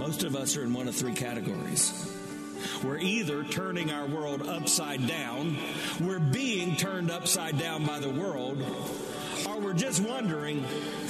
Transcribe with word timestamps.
Most 0.00 0.22
of 0.22 0.34
us 0.34 0.56
are 0.56 0.62
in 0.62 0.72
one 0.72 0.88
of 0.88 0.96
three 0.96 1.12
categories. 1.12 2.10
We're 2.82 2.96
either 2.96 3.44
turning 3.44 3.90
our 3.90 4.06
world 4.06 4.48
upside 4.48 5.06
down, 5.06 5.58
we're 6.00 6.18
being 6.18 6.74
turned 6.74 7.10
upside 7.10 7.58
down 7.58 7.84
by 7.84 8.00
the 8.00 8.08
world, 8.08 8.64
or 9.46 9.60
we're 9.60 9.74
just 9.74 10.00
wondering 10.00 10.62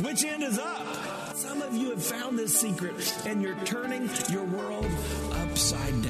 which 0.03 0.25
end 0.25 0.43
is 0.43 0.59
up. 0.59 1.37
Some 1.37 1.63
of 1.63 1.73
you 1.73 1.91
have 1.91 2.03
found 2.03 2.37
this 2.37 2.59
secret 2.59 3.17
and 3.27 3.41
you're 3.41 3.55
turning 3.65 4.11
your 4.29 4.45
world 4.45 4.91
upside 5.35 6.03
down. 6.03 6.10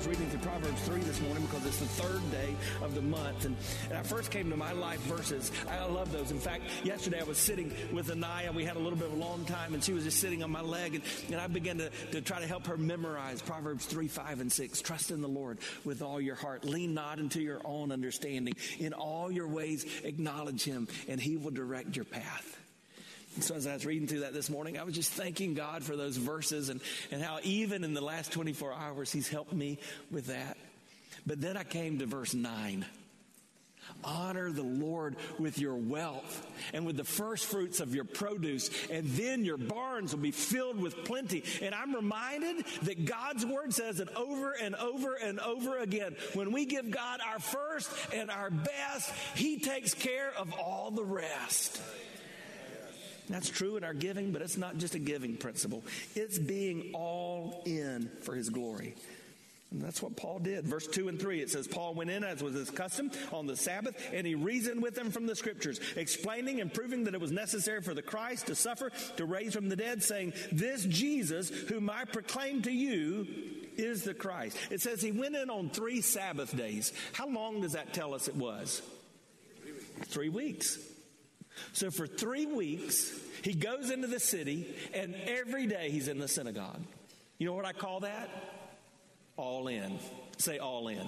Was 0.00 0.08
reading 0.08 0.30
through 0.30 0.38
Proverbs 0.38 0.80
3 0.84 1.00
this 1.00 1.20
morning 1.20 1.44
because 1.44 1.66
it's 1.66 1.78
the 1.78 1.84
third 1.84 2.30
day 2.30 2.56
of 2.80 2.94
the 2.94 3.02
month. 3.02 3.44
And, 3.44 3.54
and 3.90 3.98
I 3.98 4.02
first 4.02 4.30
came 4.30 4.48
to 4.48 4.56
my 4.56 4.72
life 4.72 5.00
verses. 5.00 5.52
I 5.68 5.84
love 5.84 6.10
those. 6.10 6.30
In 6.30 6.38
fact, 6.38 6.62
yesterday 6.82 7.20
I 7.20 7.24
was 7.24 7.36
sitting 7.36 7.70
with 7.92 8.10
Anaya. 8.10 8.50
We 8.50 8.64
had 8.64 8.76
a 8.76 8.78
little 8.78 8.98
bit 8.98 9.08
of 9.08 9.12
a 9.12 9.20
long 9.20 9.44
time, 9.44 9.74
and 9.74 9.84
she 9.84 9.92
was 9.92 10.04
just 10.04 10.18
sitting 10.18 10.42
on 10.42 10.50
my 10.50 10.62
leg. 10.62 10.94
And, 10.94 11.04
and 11.30 11.38
I 11.38 11.48
began 11.48 11.76
to, 11.76 11.90
to 12.12 12.22
try 12.22 12.40
to 12.40 12.46
help 12.46 12.66
her 12.66 12.78
memorize 12.78 13.42
Proverbs 13.42 13.84
3, 13.84 14.08
5, 14.08 14.40
and 14.40 14.50
6. 14.50 14.80
Trust 14.80 15.10
in 15.10 15.20
the 15.20 15.28
Lord 15.28 15.58
with 15.84 16.00
all 16.00 16.18
your 16.18 16.34
heart. 16.34 16.64
Lean 16.64 16.94
not 16.94 17.18
into 17.18 17.42
your 17.42 17.60
own 17.66 17.92
understanding. 17.92 18.54
In 18.78 18.94
all 18.94 19.30
your 19.30 19.48
ways, 19.48 19.84
acknowledge 20.02 20.64
Him, 20.64 20.88
and 21.08 21.20
He 21.20 21.36
will 21.36 21.50
direct 21.50 21.94
your 21.94 22.06
path. 22.06 22.56
So 23.38 23.54
as 23.54 23.66
I 23.66 23.74
was 23.74 23.86
reading 23.86 24.08
through 24.08 24.20
that 24.20 24.34
this 24.34 24.50
morning, 24.50 24.76
I 24.76 24.82
was 24.82 24.94
just 24.94 25.12
thanking 25.12 25.54
God 25.54 25.84
for 25.84 25.94
those 25.94 26.16
verses 26.16 26.68
and, 26.68 26.80
and 27.12 27.22
how 27.22 27.38
even 27.44 27.84
in 27.84 27.94
the 27.94 28.00
last 28.00 28.32
24 28.32 28.72
hours, 28.72 29.12
He's 29.12 29.28
helped 29.28 29.52
me 29.52 29.78
with 30.10 30.26
that. 30.26 30.56
But 31.26 31.40
then 31.40 31.56
I 31.56 31.62
came 31.62 32.00
to 32.00 32.06
verse 32.06 32.34
9. 32.34 32.84
Honor 34.04 34.50
the 34.50 34.62
Lord 34.62 35.16
with 35.38 35.58
your 35.58 35.74
wealth 35.74 36.46
and 36.72 36.86
with 36.86 36.96
the 36.96 37.04
first 37.04 37.46
fruits 37.46 37.80
of 37.80 37.94
your 37.94 38.04
produce, 38.04 38.70
and 38.90 39.06
then 39.08 39.44
your 39.44 39.56
barns 39.56 40.14
will 40.14 40.22
be 40.22 40.30
filled 40.30 40.80
with 40.80 41.04
plenty. 41.04 41.44
And 41.60 41.74
I'm 41.74 41.94
reminded 41.94 42.64
that 42.82 43.04
God's 43.04 43.44
word 43.44 43.74
says 43.74 44.00
it 44.00 44.08
over 44.16 44.52
and 44.52 44.74
over 44.76 45.14
and 45.14 45.40
over 45.40 45.78
again. 45.78 46.16
When 46.34 46.52
we 46.52 46.66
give 46.66 46.90
God 46.90 47.20
our 47.26 47.40
first 47.40 47.90
and 48.14 48.30
our 48.30 48.50
best, 48.50 49.12
He 49.34 49.58
takes 49.58 49.94
care 49.94 50.32
of 50.36 50.52
all 50.54 50.90
the 50.90 51.04
rest. 51.04 51.80
That's 53.30 53.48
true 53.48 53.76
in 53.76 53.84
our 53.84 53.94
giving, 53.94 54.32
but 54.32 54.42
it's 54.42 54.56
not 54.56 54.76
just 54.78 54.94
a 54.94 54.98
giving 54.98 55.36
principle. 55.36 55.84
It's 56.16 56.38
being 56.38 56.90
all 56.94 57.62
in 57.64 58.10
for 58.22 58.34
his 58.34 58.50
glory. 58.50 58.96
And 59.70 59.80
that's 59.80 60.02
what 60.02 60.16
Paul 60.16 60.40
did. 60.40 60.64
Verse 60.64 60.88
2 60.88 61.06
and 61.06 61.20
3, 61.20 61.40
it 61.40 61.50
says, 61.50 61.68
Paul 61.68 61.94
went 61.94 62.10
in 62.10 62.24
as 62.24 62.42
was 62.42 62.54
his 62.54 62.70
custom 62.70 63.12
on 63.32 63.46
the 63.46 63.56
Sabbath, 63.56 63.96
and 64.12 64.26
he 64.26 64.34
reasoned 64.34 64.82
with 64.82 64.96
them 64.96 65.12
from 65.12 65.26
the 65.26 65.36
scriptures, 65.36 65.80
explaining 65.94 66.60
and 66.60 66.74
proving 66.74 67.04
that 67.04 67.14
it 67.14 67.20
was 67.20 67.30
necessary 67.30 67.80
for 67.80 67.94
the 67.94 68.02
Christ 68.02 68.48
to 68.48 68.56
suffer, 68.56 68.90
to 69.16 69.24
raise 69.24 69.54
from 69.54 69.68
the 69.68 69.76
dead, 69.76 70.02
saying, 70.02 70.32
This 70.50 70.84
Jesus, 70.84 71.50
whom 71.50 71.88
I 71.88 72.04
proclaim 72.04 72.62
to 72.62 72.72
you, 72.72 73.28
is 73.76 74.02
the 74.02 74.12
Christ. 74.12 74.56
It 74.70 74.80
says 74.80 75.00
he 75.00 75.12
went 75.12 75.36
in 75.36 75.50
on 75.50 75.70
three 75.70 76.00
Sabbath 76.00 76.56
days. 76.56 76.92
How 77.12 77.28
long 77.28 77.60
does 77.60 77.72
that 77.72 77.94
tell 77.94 78.12
us 78.12 78.26
it 78.26 78.34
was? 78.34 78.82
Three 80.06 80.30
weeks. 80.30 80.80
So 81.72 81.90
for 81.90 82.06
three 82.06 82.46
weeks, 82.46 83.18
he 83.42 83.54
goes 83.54 83.90
into 83.90 84.06
the 84.06 84.20
city, 84.20 84.74
and 84.94 85.14
every 85.26 85.66
day 85.66 85.90
he's 85.90 86.08
in 86.08 86.18
the 86.18 86.28
synagogue. 86.28 86.82
You 87.38 87.46
know 87.46 87.54
what 87.54 87.66
I 87.66 87.72
call 87.72 88.00
that? 88.00 88.28
All 89.36 89.68
in. 89.68 89.98
Say 90.38 90.58
all 90.58 90.88
in. 90.88 91.06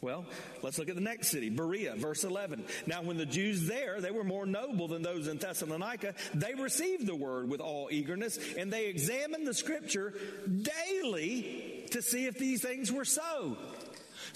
Well, 0.00 0.26
let's 0.62 0.78
look 0.78 0.88
at 0.88 0.94
the 0.94 1.00
next 1.00 1.28
city, 1.28 1.48
Berea, 1.48 1.94
verse 1.96 2.24
11. 2.24 2.64
Now, 2.86 3.02
when 3.02 3.16
the 3.16 3.26
Jews 3.26 3.66
there, 3.66 4.00
they 4.00 4.10
were 4.10 4.24
more 4.24 4.46
noble 4.46 4.88
than 4.88 5.02
those 5.02 5.26
in 5.26 5.38
Thessalonica, 5.38 6.14
they 6.34 6.54
received 6.54 7.06
the 7.06 7.16
word 7.16 7.48
with 7.48 7.60
all 7.60 7.88
eagerness, 7.90 8.38
and 8.58 8.72
they 8.72 8.86
examined 8.86 9.46
the 9.46 9.54
scripture 9.54 10.14
daily 10.46 11.86
to 11.92 12.02
see 12.02 12.26
if 12.26 12.38
these 12.38 12.62
things 12.62 12.92
were 12.92 13.04
so. 13.04 13.56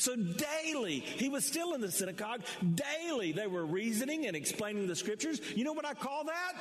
So 0.01 0.17
daily, 0.17 1.01
he 1.01 1.29
was 1.29 1.45
still 1.45 1.75
in 1.75 1.83
the 1.83 1.91
synagogue. 1.91 2.41
Daily, 2.75 3.33
they 3.33 3.47
were 3.47 3.67
reasoning 3.67 4.27
and 4.27 4.35
explaining 4.35 4.87
the 4.87 4.97
scriptures. 4.97 5.43
You 5.55 5.63
know 5.63 5.75
what 5.75 5.85
I 5.85 5.93
call 5.93 6.25
that? 6.25 6.53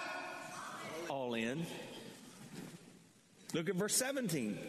All 1.08 1.34
in. 1.36 1.66
Look 3.54 3.70
at 3.70 3.76
verse 3.76 3.96
17. 3.96 4.60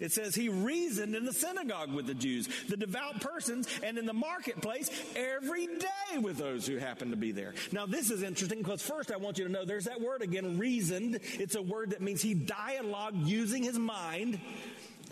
It 0.00 0.12
says 0.12 0.34
he 0.34 0.48
reasoned 0.48 1.14
in 1.14 1.24
the 1.24 1.32
synagogue 1.32 1.92
with 1.92 2.06
the 2.06 2.14
Jews, 2.14 2.48
the 2.68 2.76
devout 2.76 3.20
persons, 3.20 3.68
and 3.82 3.98
in 3.98 4.06
the 4.06 4.12
marketplace 4.12 4.90
every 5.14 5.66
day 5.66 6.18
with 6.20 6.36
those 6.36 6.66
who 6.66 6.78
happened 6.78 7.12
to 7.12 7.16
be 7.16 7.32
there. 7.32 7.54
Now, 7.70 7.86
this 7.86 8.10
is 8.10 8.22
interesting 8.22 8.58
because 8.58 8.82
first 8.82 9.12
I 9.12 9.16
want 9.16 9.38
you 9.38 9.44
to 9.44 9.52
know 9.52 9.64
there's 9.64 9.84
that 9.84 10.00
word 10.00 10.22
again, 10.22 10.58
reasoned. 10.58 11.20
It's 11.22 11.54
a 11.54 11.62
word 11.62 11.90
that 11.90 12.00
means 12.00 12.22
he 12.22 12.34
dialogued 12.34 13.26
using 13.26 13.62
his 13.62 13.78
mind. 13.78 14.40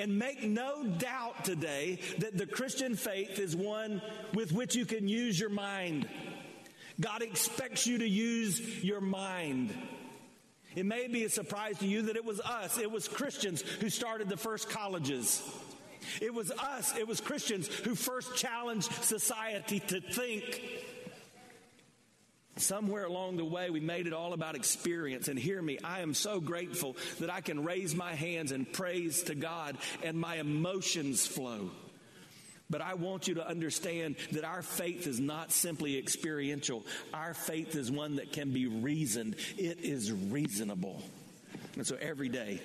And 0.02 0.18
make 0.18 0.42
no 0.42 0.82
doubt 0.82 1.44
today 1.44 2.00
that 2.18 2.36
the 2.36 2.44
Christian 2.44 2.96
faith 2.96 3.38
is 3.38 3.54
one 3.54 4.02
with 4.34 4.50
which 4.50 4.74
you 4.74 4.84
can 4.84 5.06
use 5.06 5.38
your 5.38 5.48
mind. 5.48 6.08
God 7.00 7.22
expects 7.22 7.86
you 7.86 7.98
to 7.98 8.08
use 8.08 8.82
your 8.82 9.00
mind. 9.00 9.72
It 10.74 10.86
may 10.86 11.06
be 11.06 11.22
a 11.22 11.28
surprise 11.28 11.78
to 11.78 11.86
you 11.86 12.02
that 12.02 12.16
it 12.16 12.24
was 12.24 12.40
us, 12.40 12.78
it 12.78 12.90
was 12.90 13.06
Christians 13.06 13.60
who 13.60 13.88
started 13.90 14.28
the 14.28 14.36
first 14.36 14.68
colleges. 14.68 15.40
It 16.20 16.34
was 16.34 16.50
us, 16.50 16.96
it 16.98 17.06
was 17.06 17.20
Christians 17.20 17.68
who 17.68 17.94
first 17.94 18.34
challenged 18.34 18.92
society 19.04 19.78
to 19.86 20.00
think. 20.00 20.62
Somewhere 22.56 23.04
along 23.04 23.38
the 23.38 23.44
way, 23.44 23.70
we 23.70 23.80
made 23.80 24.06
it 24.06 24.12
all 24.12 24.34
about 24.34 24.54
experience. 24.54 25.28
And 25.28 25.38
hear 25.38 25.60
me, 25.60 25.78
I 25.82 26.00
am 26.00 26.12
so 26.12 26.38
grateful 26.38 26.96
that 27.18 27.30
I 27.30 27.40
can 27.40 27.64
raise 27.64 27.94
my 27.94 28.14
hands 28.14 28.52
and 28.52 28.70
praise 28.70 29.22
to 29.24 29.34
God 29.34 29.78
and 30.02 30.18
my 30.18 30.36
emotions 30.36 31.26
flow. 31.26 31.70
But 32.68 32.80
I 32.80 32.94
want 32.94 33.28
you 33.28 33.34
to 33.34 33.46
understand 33.46 34.16
that 34.32 34.44
our 34.44 34.62
faith 34.62 35.06
is 35.06 35.20
not 35.20 35.52
simply 35.52 35.98
experiential. 35.98 36.84
Our 37.12 37.34
faith 37.34 37.74
is 37.74 37.90
one 37.90 38.16
that 38.16 38.32
can 38.32 38.50
be 38.50 38.66
reasoned. 38.66 39.36
It 39.58 39.80
is 39.80 40.10
reasonable. 40.12 41.02
And 41.76 41.86
so 41.86 41.96
every 42.00 42.28
day, 42.28 42.60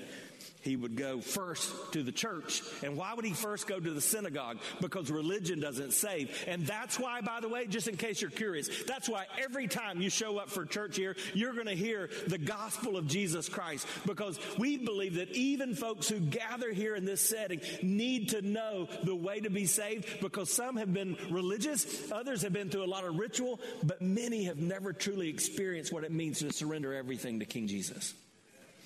he 0.62 0.76
would 0.76 0.96
go 0.96 1.22
first 1.22 1.74
to 1.94 2.04
the 2.04 2.12
church. 2.12 2.62
And 2.84 2.98
why 2.98 3.14
would 3.14 3.26
he 3.26 3.34
first 3.34 3.68
go 3.68 3.80
to 3.80 3.92
the 3.92 4.02
synagogue? 4.02 4.58
Because 4.82 5.10
religion 5.10 5.60
doesn't 5.60 5.94
save. 5.94 6.44
And 6.48 6.66
that's 6.66 7.00
why, 7.00 7.22
by 7.22 7.40
the 7.40 7.50
way, 7.50 7.68
just 7.68 7.88
in 7.88 7.96
case 7.96 8.22
you're 8.22 8.32
curious, 8.32 8.84
that's 8.84 9.08
why 9.08 9.26
every 9.40 9.68
time 9.68 10.02
you 10.02 10.10
show 10.10 10.38
up 10.38 10.50
for 10.50 10.66
church 10.66 10.98
here, 10.98 11.16
you're 11.34 11.54
going 11.54 11.68
to 11.68 11.76
hear 11.76 12.10
the 12.28 12.38
gospel 12.38 12.98
of 12.98 13.08
Jesus 13.08 13.48
Christ. 13.48 13.88
Because 14.06 14.40
we 14.58 14.78
believe 14.78 15.16
that 15.16 15.32
even 15.32 15.74
folks 15.76 16.10
who 16.10 16.20
gather 16.20 16.72
here 16.74 16.96
in 16.96 17.06
this 17.06 17.22
setting 17.22 17.62
need 17.82 18.30
to 18.30 18.42
know 18.42 18.88
the 19.04 19.16
way 19.16 19.40
to 19.40 19.50
be 19.50 19.66
saved 19.66 20.20
because 20.22 20.52
some 20.52 20.76
have 20.78 20.94
been 20.94 21.18
religious, 21.30 22.12
others 22.12 22.42
have 22.42 22.54
been 22.54 22.70
through 22.70 22.84
a 22.84 22.86
lot 22.86 23.06
of 23.06 23.18
ritual, 23.18 23.60
but 23.84 24.02
many 24.02 24.46
have 24.46 24.58
never 24.58 24.94
truly 24.94 25.30
experienced 25.30 25.94
what 25.94 26.04
it 26.04 26.12
means 26.12 26.40
to 26.40 26.52
surrender 26.52 26.94
everything 26.94 27.40
to 27.40 27.46
King 27.46 27.68
Jesus. 27.68 28.14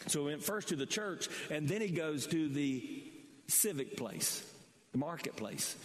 So 0.08 0.22
he 0.22 0.26
went 0.26 0.44
first 0.44 0.70
to 0.70 0.76
the 0.76 0.86
church, 0.86 1.30
and 1.50 1.68
then 1.68 1.82
he 1.82 1.90
goes 1.90 2.28
to 2.28 2.50
the 2.50 3.04
civic 3.48 3.98
place, 3.98 4.44
the 4.92 4.98
marketplace. 4.98 5.76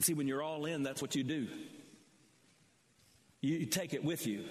See, 0.00 0.14
when 0.14 0.28
you're 0.28 0.42
all 0.42 0.64
in, 0.64 0.82
that's 0.82 1.02
what 1.02 1.14
you 1.14 1.24
do. 1.24 1.48
You, 3.40 3.58
you 3.58 3.66
take 3.66 3.94
it 3.94 4.04
with 4.04 4.26
you. 4.26 4.44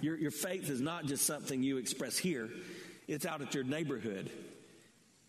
Your, 0.00 0.16
your 0.16 0.30
faith 0.30 0.68
is 0.68 0.80
not 0.80 1.06
just 1.06 1.26
something 1.26 1.62
you 1.62 1.78
express 1.78 2.18
here, 2.18 2.50
It's 3.08 3.24
out 3.24 3.40
at 3.40 3.54
your 3.54 3.64
neighborhood. 3.64 4.30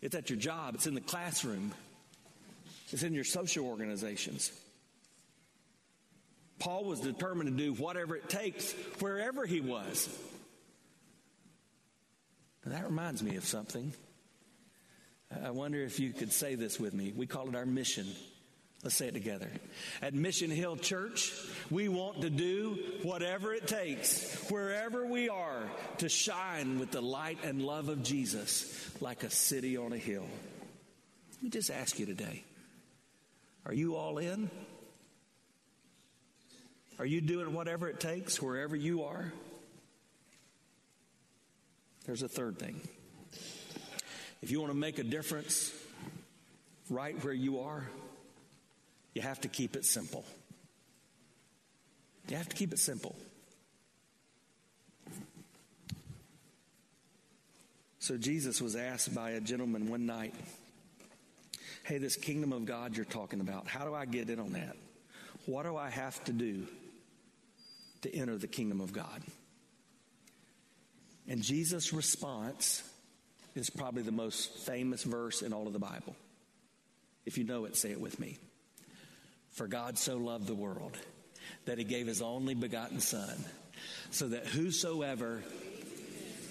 It's 0.00 0.14
at 0.14 0.30
your 0.30 0.38
job. 0.38 0.74
It's 0.74 0.86
in 0.86 0.94
the 0.94 1.00
classroom. 1.00 1.72
It's 2.90 3.02
in 3.02 3.14
your 3.14 3.24
social 3.24 3.66
organizations. 3.66 4.52
Paul 6.58 6.84
was 6.84 7.00
determined 7.00 7.50
to 7.50 7.56
do 7.56 7.72
whatever 7.72 8.16
it 8.16 8.28
takes 8.28 8.72
wherever 9.00 9.46
he 9.46 9.60
was. 9.60 10.08
That 12.70 12.84
reminds 12.84 13.22
me 13.22 13.36
of 13.36 13.44
something. 13.44 13.92
I 15.44 15.50
wonder 15.50 15.82
if 15.82 16.00
you 16.00 16.12
could 16.12 16.32
say 16.32 16.54
this 16.54 16.78
with 16.78 16.94
me. 16.94 17.12
We 17.14 17.26
call 17.26 17.48
it 17.48 17.54
our 17.54 17.66
mission. 17.66 18.06
Let's 18.82 18.94
say 18.94 19.08
it 19.08 19.14
together. 19.14 19.50
At 20.00 20.14
Mission 20.14 20.50
Hill 20.50 20.76
Church, 20.76 21.32
we 21.70 21.88
want 21.88 22.20
to 22.20 22.30
do 22.30 22.78
whatever 23.02 23.52
it 23.52 23.66
takes, 23.66 24.48
wherever 24.50 25.04
we 25.04 25.28
are, 25.28 25.62
to 25.98 26.08
shine 26.08 26.78
with 26.78 26.92
the 26.92 27.00
light 27.00 27.38
and 27.42 27.62
love 27.62 27.88
of 27.88 28.02
Jesus 28.02 28.90
like 29.00 29.24
a 29.24 29.30
city 29.30 29.76
on 29.76 29.92
a 29.92 29.98
hill. 29.98 30.26
Let 31.34 31.42
me 31.42 31.50
just 31.50 31.70
ask 31.70 31.98
you 31.98 32.06
today 32.06 32.44
are 33.66 33.74
you 33.74 33.96
all 33.96 34.18
in? 34.18 34.50
Are 36.98 37.06
you 37.06 37.20
doing 37.20 37.52
whatever 37.52 37.88
it 37.88 38.00
takes, 38.00 38.40
wherever 38.40 38.74
you 38.74 39.04
are? 39.04 39.32
There's 42.08 42.22
a 42.22 42.28
third 42.28 42.58
thing. 42.58 42.80
If 44.40 44.50
you 44.50 44.60
want 44.60 44.72
to 44.72 44.78
make 44.78 44.98
a 44.98 45.02
difference 45.02 45.70
right 46.88 47.22
where 47.22 47.34
you 47.34 47.60
are, 47.60 47.86
you 49.12 49.20
have 49.20 49.42
to 49.42 49.48
keep 49.48 49.76
it 49.76 49.84
simple. 49.84 50.24
You 52.28 52.38
have 52.38 52.48
to 52.48 52.56
keep 52.56 52.72
it 52.72 52.78
simple. 52.78 53.14
So 57.98 58.16
Jesus 58.16 58.62
was 58.62 58.74
asked 58.74 59.14
by 59.14 59.32
a 59.32 59.40
gentleman 59.42 59.90
one 59.90 60.06
night, 60.06 60.34
Hey, 61.82 61.98
this 61.98 62.16
kingdom 62.16 62.54
of 62.54 62.64
God 62.64 62.96
you're 62.96 63.04
talking 63.04 63.40
about, 63.40 63.68
how 63.68 63.84
do 63.84 63.92
I 63.94 64.06
get 64.06 64.30
in 64.30 64.40
on 64.40 64.54
that? 64.54 64.76
What 65.44 65.64
do 65.64 65.76
I 65.76 65.90
have 65.90 66.24
to 66.24 66.32
do 66.32 66.66
to 68.00 68.14
enter 68.16 68.38
the 68.38 68.46
kingdom 68.46 68.80
of 68.80 68.94
God? 68.94 69.22
And 71.28 71.42
Jesus' 71.42 71.92
response 71.92 72.82
is 73.54 73.70
probably 73.70 74.02
the 74.02 74.12
most 74.12 74.56
famous 74.58 75.02
verse 75.02 75.42
in 75.42 75.52
all 75.52 75.66
of 75.66 75.72
the 75.72 75.78
Bible. 75.78 76.16
If 77.26 77.36
you 77.36 77.44
know 77.44 77.66
it, 77.66 77.76
say 77.76 77.90
it 77.90 78.00
with 78.00 78.18
me. 78.18 78.38
For 79.50 79.66
God 79.66 79.98
so 79.98 80.16
loved 80.16 80.46
the 80.46 80.54
world 80.54 80.96
that 81.66 81.78
he 81.78 81.84
gave 81.84 82.06
his 82.06 82.22
only 82.22 82.54
begotten 82.54 83.00
Son, 83.00 83.44
so 84.10 84.28
that 84.28 84.46
whosoever, 84.46 85.42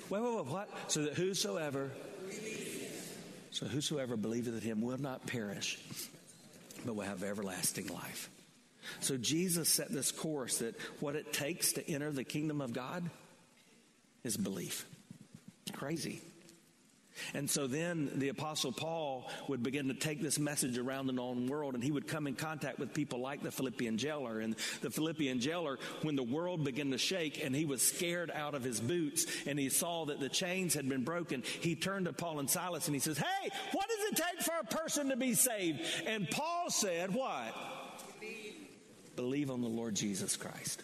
wait, 0.09 0.21
wait, 0.21 0.35
wait, 0.35 0.45
what? 0.45 0.69
So 0.87 1.03
that 1.03 1.13
whosoever, 1.13 1.89
so 3.51 3.65
whosoever 3.65 4.17
believeth 4.17 4.55
in 4.55 4.61
him 4.61 4.81
will 4.81 4.97
not 4.97 5.25
perish, 5.25 5.79
but 6.85 6.95
will 6.95 7.05
have 7.05 7.23
everlasting 7.23 7.87
life. 7.87 8.29
So 8.99 9.17
Jesus 9.17 9.69
set 9.69 9.89
this 9.89 10.11
course 10.11 10.59
that 10.59 10.75
what 10.99 11.15
it 11.15 11.33
takes 11.33 11.73
to 11.73 11.89
enter 11.89 12.11
the 12.11 12.23
kingdom 12.23 12.61
of 12.61 12.73
God 12.73 13.09
is 14.27 14.37
belief. 14.37 14.85
Crazy. 15.73 16.21
And 17.33 17.49
so 17.49 17.65
then 17.65 18.11
the 18.15 18.29
apostle 18.29 18.71
Paul 18.71 19.27
would 19.47 19.63
begin 19.63 19.87
to 19.87 19.95
take 19.95 20.21
this 20.21 20.37
message 20.37 20.77
around 20.77 21.07
the 21.07 21.13
known 21.13 21.47
world 21.47 21.73
and 21.73 21.83
he 21.83 21.91
would 21.91 22.07
come 22.07 22.27
in 22.27 22.35
contact 22.35 22.77
with 22.77 22.93
people 22.93 23.19
like 23.19 23.41
the 23.41 23.49
Philippian 23.49 23.97
jailer. 23.97 24.39
And 24.39 24.55
the 24.81 24.91
Philippian 24.91 25.39
jailer, 25.39 25.79
when 26.03 26.15
the 26.15 26.23
world 26.23 26.63
began 26.63 26.91
to 26.91 26.97
shake 26.99 27.43
and 27.43 27.55
he 27.55 27.65
was 27.65 27.81
scared 27.81 28.29
out 28.29 28.53
of 28.53 28.63
his 28.63 28.79
boots 28.79 29.25
and 29.47 29.57
he 29.57 29.69
saw 29.69 30.05
that 30.05 30.19
the 30.19 30.29
chains 30.29 30.75
had 30.75 30.87
been 30.87 31.03
broken, 31.03 31.41
he 31.61 31.75
turned 31.75 32.05
to 32.05 32.13
Paul 32.13 32.39
and 32.39 32.49
Silas 32.49 32.87
and 32.87 32.95
he 32.95 32.99
says, 32.99 33.17
Hey, 33.17 33.49
what 33.71 33.87
does 33.87 34.11
it 34.11 34.23
take 34.23 34.45
for 34.45 34.59
a 34.61 34.65
person 34.65 35.09
to 35.09 35.15
be 35.15 35.33
saved? 35.33 35.81
And 36.05 36.29
Paul 36.29 36.69
said, 36.69 37.13
What? 37.13 37.55
Believe 39.15 39.49
on 39.49 39.61
the 39.61 39.67
Lord 39.67 39.95
Jesus 39.95 40.35
Christ. 40.35 40.83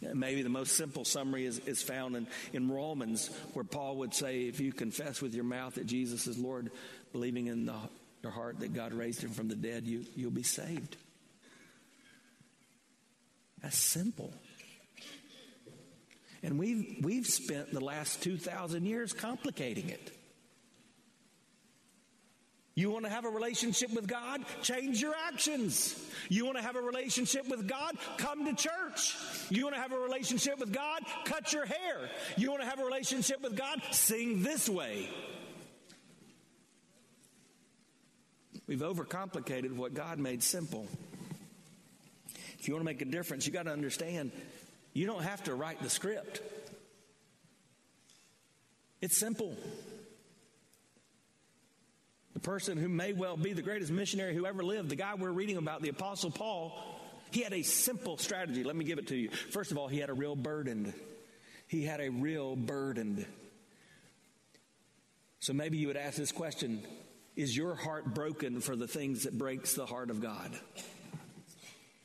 Maybe 0.00 0.42
the 0.42 0.48
most 0.48 0.76
simple 0.76 1.04
summary 1.04 1.46
is, 1.46 1.58
is 1.60 1.82
found 1.82 2.16
in, 2.16 2.26
in 2.52 2.70
Romans, 2.70 3.30
where 3.54 3.64
Paul 3.64 3.96
would 3.96 4.14
say, 4.14 4.42
If 4.42 4.60
you 4.60 4.72
confess 4.72 5.22
with 5.22 5.34
your 5.34 5.44
mouth 5.44 5.74
that 5.74 5.86
Jesus 5.86 6.26
is 6.26 6.38
Lord, 6.38 6.70
believing 7.12 7.46
in 7.46 7.66
the, 7.66 7.76
your 8.22 8.32
heart 8.32 8.60
that 8.60 8.74
God 8.74 8.92
raised 8.92 9.22
him 9.22 9.30
from 9.30 9.48
the 9.48 9.54
dead, 9.54 9.86
you, 9.86 10.04
you'll 10.16 10.30
be 10.30 10.42
saved. 10.42 10.96
That's 13.62 13.78
simple. 13.78 14.32
And 16.42 16.58
we've, 16.58 16.98
we've 17.02 17.26
spent 17.26 17.72
the 17.72 17.82
last 17.82 18.22
2,000 18.22 18.84
years 18.84 19.14
complicating 19.14 19.88
it. 19.88 20.10
You 22.76 22.90
want 22.90 23.04
to 23.04 23.10
have 23.10 23.24
a 23.24 23.28
relationship 23.28 23.92
with 23.94 24.08
God? 24.08 24.44
Change 24.62 25.00
your 25.00 25.14
actions. 25.28 25.96
You 26.28 26.44
want 26.44 26.56
to 26.56 26.62
have 26.62 26.74
a 26.74 26.82
relationship 26.82 27.48
with 27.48 27.68
God? 27.68 27.96
Come 28.16 28.46
to 28.46 28.52
church. 28.52 29.14
You 29.48 29.62
want 29.64 29.76
to 29.76 29.80
have 29.80 29.92
a 29.92 29.98
relationship 29.98 30.58
with 30.58 30.72
God? 30.72 31.02
Cut 31.24 31.52
your 31.52 31.66
hair. 31.66 32.10
You 32.36 32.50
want 32.50 32.62
to 32.62 32.68
have 32.68 32.80
a 32.80 32.84
relationship 32.84 33.40
with 33.42 33.56
God? 33.56 33.80
Sing 33.92 34.42
this 34.42 34.68
way. 34.68 35.08
We've 38.66 38.80
overcomplicated 38.80 39.76
what 39.76 39.94
God 39.94 40.18
made 40.18 40.42
simple. 40.42 40.88
If 42.58 42.66
you 42.66 42.74
want 42.74 42.80
to 42.80 42.86
make 42.86 43.02
a 43.02 43.04
difference, 43.04 43.46
you 43.46 43.52
got 43.52 43.66
to 43.66 43.72
understand 43.72 44.32
you 44.94 45.06
don't 45.06 45.22
have 45.22 45.44
to 45.44 45.54
write 45.54 45.80
the 45.80 45.90
script. 45.90 46.40
It's 49.00 49.16
simple. 49.16 49.54
Person 52.44 52.76
who 52.76 52.90
may 52.90 53.14
well 53.14 53.38
be 53.38 53.54
the 53.54 53.62
greatest 53.62 53.90
missionary 53.90 54.34
who 54.34 54.44
ever 54.44 54.62
lived, 54.62 54.90
the 54.90 54.96
guy 54.96 55.14
we're 55.14 55.32
reading 55.32 55.56
about, 55.56 55.80
the 55.80 55.88
Apostle 55.88 56.30
Paul, 56.30 56.78
he 57.30 57.40
had 57.40 57.54
a 57.54 57.62
simple 57.62 58.18
strategy. 58.18 58.62
Let 58.62 58.76
me 58.76 58.84
give 58.84 58.98
it 58.98 59.08
to 59.08 59.16
you. 59.16 59.30
First 59.30 59.72
of 59.72 59.78
all, 59.78 59.88
he 59.88 59.98
had 59.98 60.10
a 60.10 60.14
real 60.14 60.36
burden. 60.36 60.92
He 61.68 61.84
had 61.84 62.02
a 62.02 62.10
real 62.10 62.54
burden. 62.54 63.24
So 65.40 65.54
maybe 65.54 65.78
you 65.78 65.86
would 65.86 65.96
ask 65.96 66.18
this 66.18 66.32
question 66.32 66.82
Is 67.34 67.56
your 67.56 67.74
heart 67.74 68.12
broken 68.12 68.60
for 68.60 68.76
the 68.76 68.86
things 68.86 69.22
that 69.22 69.38
breaks 69.38 69.72
the 69.72 69.86
heart 69.86 70.10
of 70.10 70.20
God? 70.20 70.52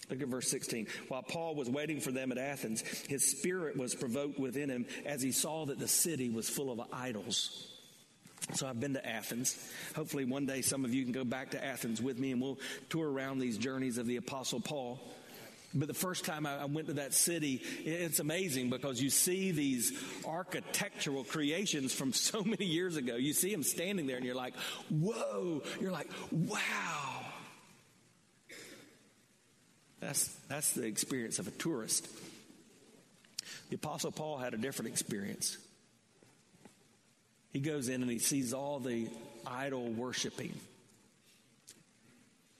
Look 0.10 0.22
at 0.22 0.28
verse 0.30 0.50
16. 0.50 0.88
While 1.10 1.22
Paul 1.22 1.54
was 1.56 1.70
waiting 1.70 2.00
for 2.00 2.12
them 2.12 2.32
at 2.32 2.38
Athens, 2.38 2.82
his 3.10 3.26
spirit 3.26 3.78
was 3.78 3.94
provoked 3.94 4.40
within 4.40 4.70
him 4.70 4.86
as 5.06 5.22
he 5.22 5.34
saw 5.34 5.66
that 5.66 5.80
the 5.80 5.88
city 5.88 6.30
was 6.30 6.50
full 6.50 6.72
of 6.72 6.82
idols. 6.94 7.69
So 8.54 8.68
I've 8.68 8.80
been 8.80 8.94
to 8.94 9.07
Athens. 9.07 9.57
Hopefully, 9.95 10.26
one 10.26 10.45
day 10.45 10.62
some 10.62 10.83
of 10.83 10.94
you 10.94 11.04
can 11.04 11.12
go 11.12 11.24
back 11.24 11.52
to 11.52 11.64
Athens 11.64 12.02
with 12.02 12.18
me 12.18 12.31
and 12.31 12.42
we'll 12.42 12.57
tour 12.90 13.09
around 13.09 13.40
these 13.40 13.57
journeys 13.57 13.97
of 13.97 14.07
the 14.07 14.18
Apostle 14.18 14.59
Paul. 14.59 15.00
But 15.74 15.88
the 15.88 15.94
first 15.94 16.26
time 16.26 16.47
I 16.47 16.66
went 16.66 16.88
to 16.88 16.94
that 16.94 17.14
city, 17.14 17.62
it's 17.85 18.19
amazing 18.19 18.71
because 18.71 19.00
you 19.00 19.12
see 19.12 19.52
these 19.52 19.94
architectural 20.26 21.24
creations 21.24 21.94
from 21.94 22.12
so 22.14 22.44
many 22.44 22.66
years 22.66 22.97
ago. 22.97 23.16
You 23.18 23.33
see 23.33 23.52
them 23.52 23.62
standing 23.64 24.07
there 24.07 24.18
and 24.18 24.26
you're 24.26 24.35
like, 24.35 24.56
whoa. 24.90 25.62
You're 25.80 25.92
like, 25.92 26.09
wow. 26.31 27.26
That's, 30.00 30.28
that's 30.47 30.74
the 30.74 30.85
experience 30.85 31.38
of 31.38 31.47
a 31.47 31.52
tourist. 31.52 32.07
The 33.69 33.76
Apostle 33.76 34.12
Paul 34.12 34.38
had 34.38 34.56
a 34.56 34.57
different 34.57 34.90
experience. 34.90 35.57
He 37.52 37.60
goes 37.60 37.90
in 37.90 38.02
and 38.02 38.12
he 38.12 38.20
sees 38.20 38.54
all 38.54 38.80
the 38.80 39.08
idol 39.46 39.88
worshiping. 39.90 40.54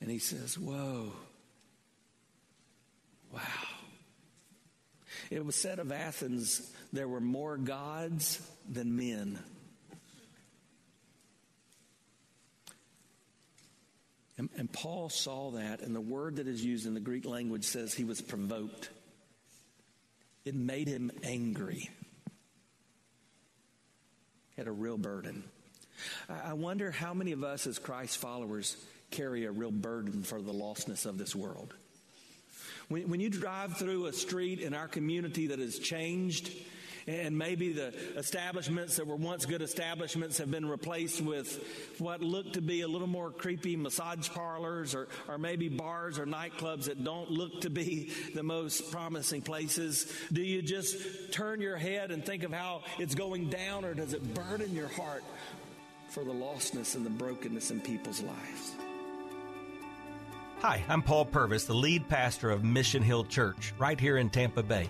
And 0.02 0.10
he 0.10 0.20
says, 0.20 0.58
Whoa, 0.58 1.12
wow. 3.34 3.42
It 5.30 5.46
was 5.46 5.56
said 5.56 5.80
of 5.80 5.92
Athens, 5.92 6.72
there 6.92 7.08
were 7.08 7.22
more 7.22 7.58
gods 7.58 8.42
than 8.68 8.96
men. 8.96 9.38
And, 14.38 14.50
and, 14.58 14.72
Paul 14.72 15.10
saw 15.10 15.52
that, 15.52 15.82
and 15.82 15.94
the 15.94 16.02
word 16.02 16.38
that 16.38 16.48
is 16.48 16.64
used 16.64 16.88
in 16.88 16.94
the 16.94 17.02
Greek 17.02 17.26
language 17.26 17.66
says 17.66 17.94
he 17.94 18.06
was 18.06 18.22
provoked. 18.22 18.90
It 20.46 20.56
made 20.56 20.88
him 20.88 21.12
angry 21.24 21.90
a 24.68 24.72
real 24.72 24.98
burden. 24.98 25.44
I 26.30 26.54
wonder 26.54 26.92
how 26.92 27.14
many 27.14 27.32
of 27.32 27.44
us 27.44 27.68
as 27.68 27.80
Christ 27.80 28.18
followers 28.18 28.78
carry 29.12 29.46
a 29.46 29.52
real 29.52 29.72
burden 29.72 30.24
for 30.24 30.42
the 30.42 30.54
lostness 30.54 31.06
of 31.06 31.18
this 31.18 31.36
world. 31.36 31.74
When, 32.88 33.10
when 33.10 33.20
you 33.20 33.30
drive 33.30 33.78
through 33.78 34.06
a 34.06 34.14
street 34.14 34.60
in 34.60 34.74
our 34.74 34.88
community 34.88 35.48
that 35.48 35.60
has 35.60 35.80
changed, 35.80 36.52
And 37.10 37.36
maybe 37.36 37.74
the 37.74 37.92
establishments 38.18 38.98
that 38.98 39.08
were 39.08 39.16
once 39.16 39.48
good 39.48 39.64
establishments 39.64 40.38
have 40.38 40.52
been 40.52 40.68
replaced 40.68 41.22
with 41.22 41.60
what 41.98 42.22
look 42.22 42.54
to 42.54 42.62
be 42.62 42.82
a 42.82 42.88
little 42.88 43.08
more 43.08 43.32
creepy 43.32 43.76
massage 43.76 44.30
parlors 44.30 44.94
or, 44.94 45.08
or 45.28 45.40
maybe 45.40 45.70
bars 45.70 46.20
or 46.20 46.28
nightclubs 46.28 46.84
that 46.84 47.04
don't 47.04 47.32
look 47.32 47.62
to 47.62 47.72
be 47.72 48.14
the 48.36 48.44
most 48.44 48.92
promising 48.92 49.42
places. 49.42 50.14
Do 50.32 50.44
you 50.44 50.62
just 50.62 51.34
turn 51.34 51.62
your 51.62 51.78
head 51.78 52.12
and 52.12 52.24
think 52.24 52.44
of 52.44 52.54
how 52.54 52.84
it's 53.00 53.16
going 53.16 53.50
down 53.50 53.86
or 53.86 53.96
does 53.96 54.14
it 54.14 54.36
burden 54.36 54.76
your 54.76 54.90
heart 54.90 55.24
for 56.10 56.24
the 56.24 56.32
lostness 56.32 56.94
and 56.94 57.04
the 57.04 57.10
brokenness 57.10 57.72
in 57.72 57.82
people's 57.82 58.22
lives? 58.22 58.76
Hi, 60.60 60.84
I'm 60.88 61.02
Paul 61.02 61.26
Purvis, 61.26 61.66
the 61.66 61.74
lead 61.74 62.08
pastor 62.08 62.52
of 62.52 62.64
Mission 62.64 63.02
Hill 63.02 63.24
Church 63.24 63.74
right 63.80 64.00
here 64.00 64.18
in 64.18 64.30
Tampa 64.30 64.62
Bay. 64.62 64.90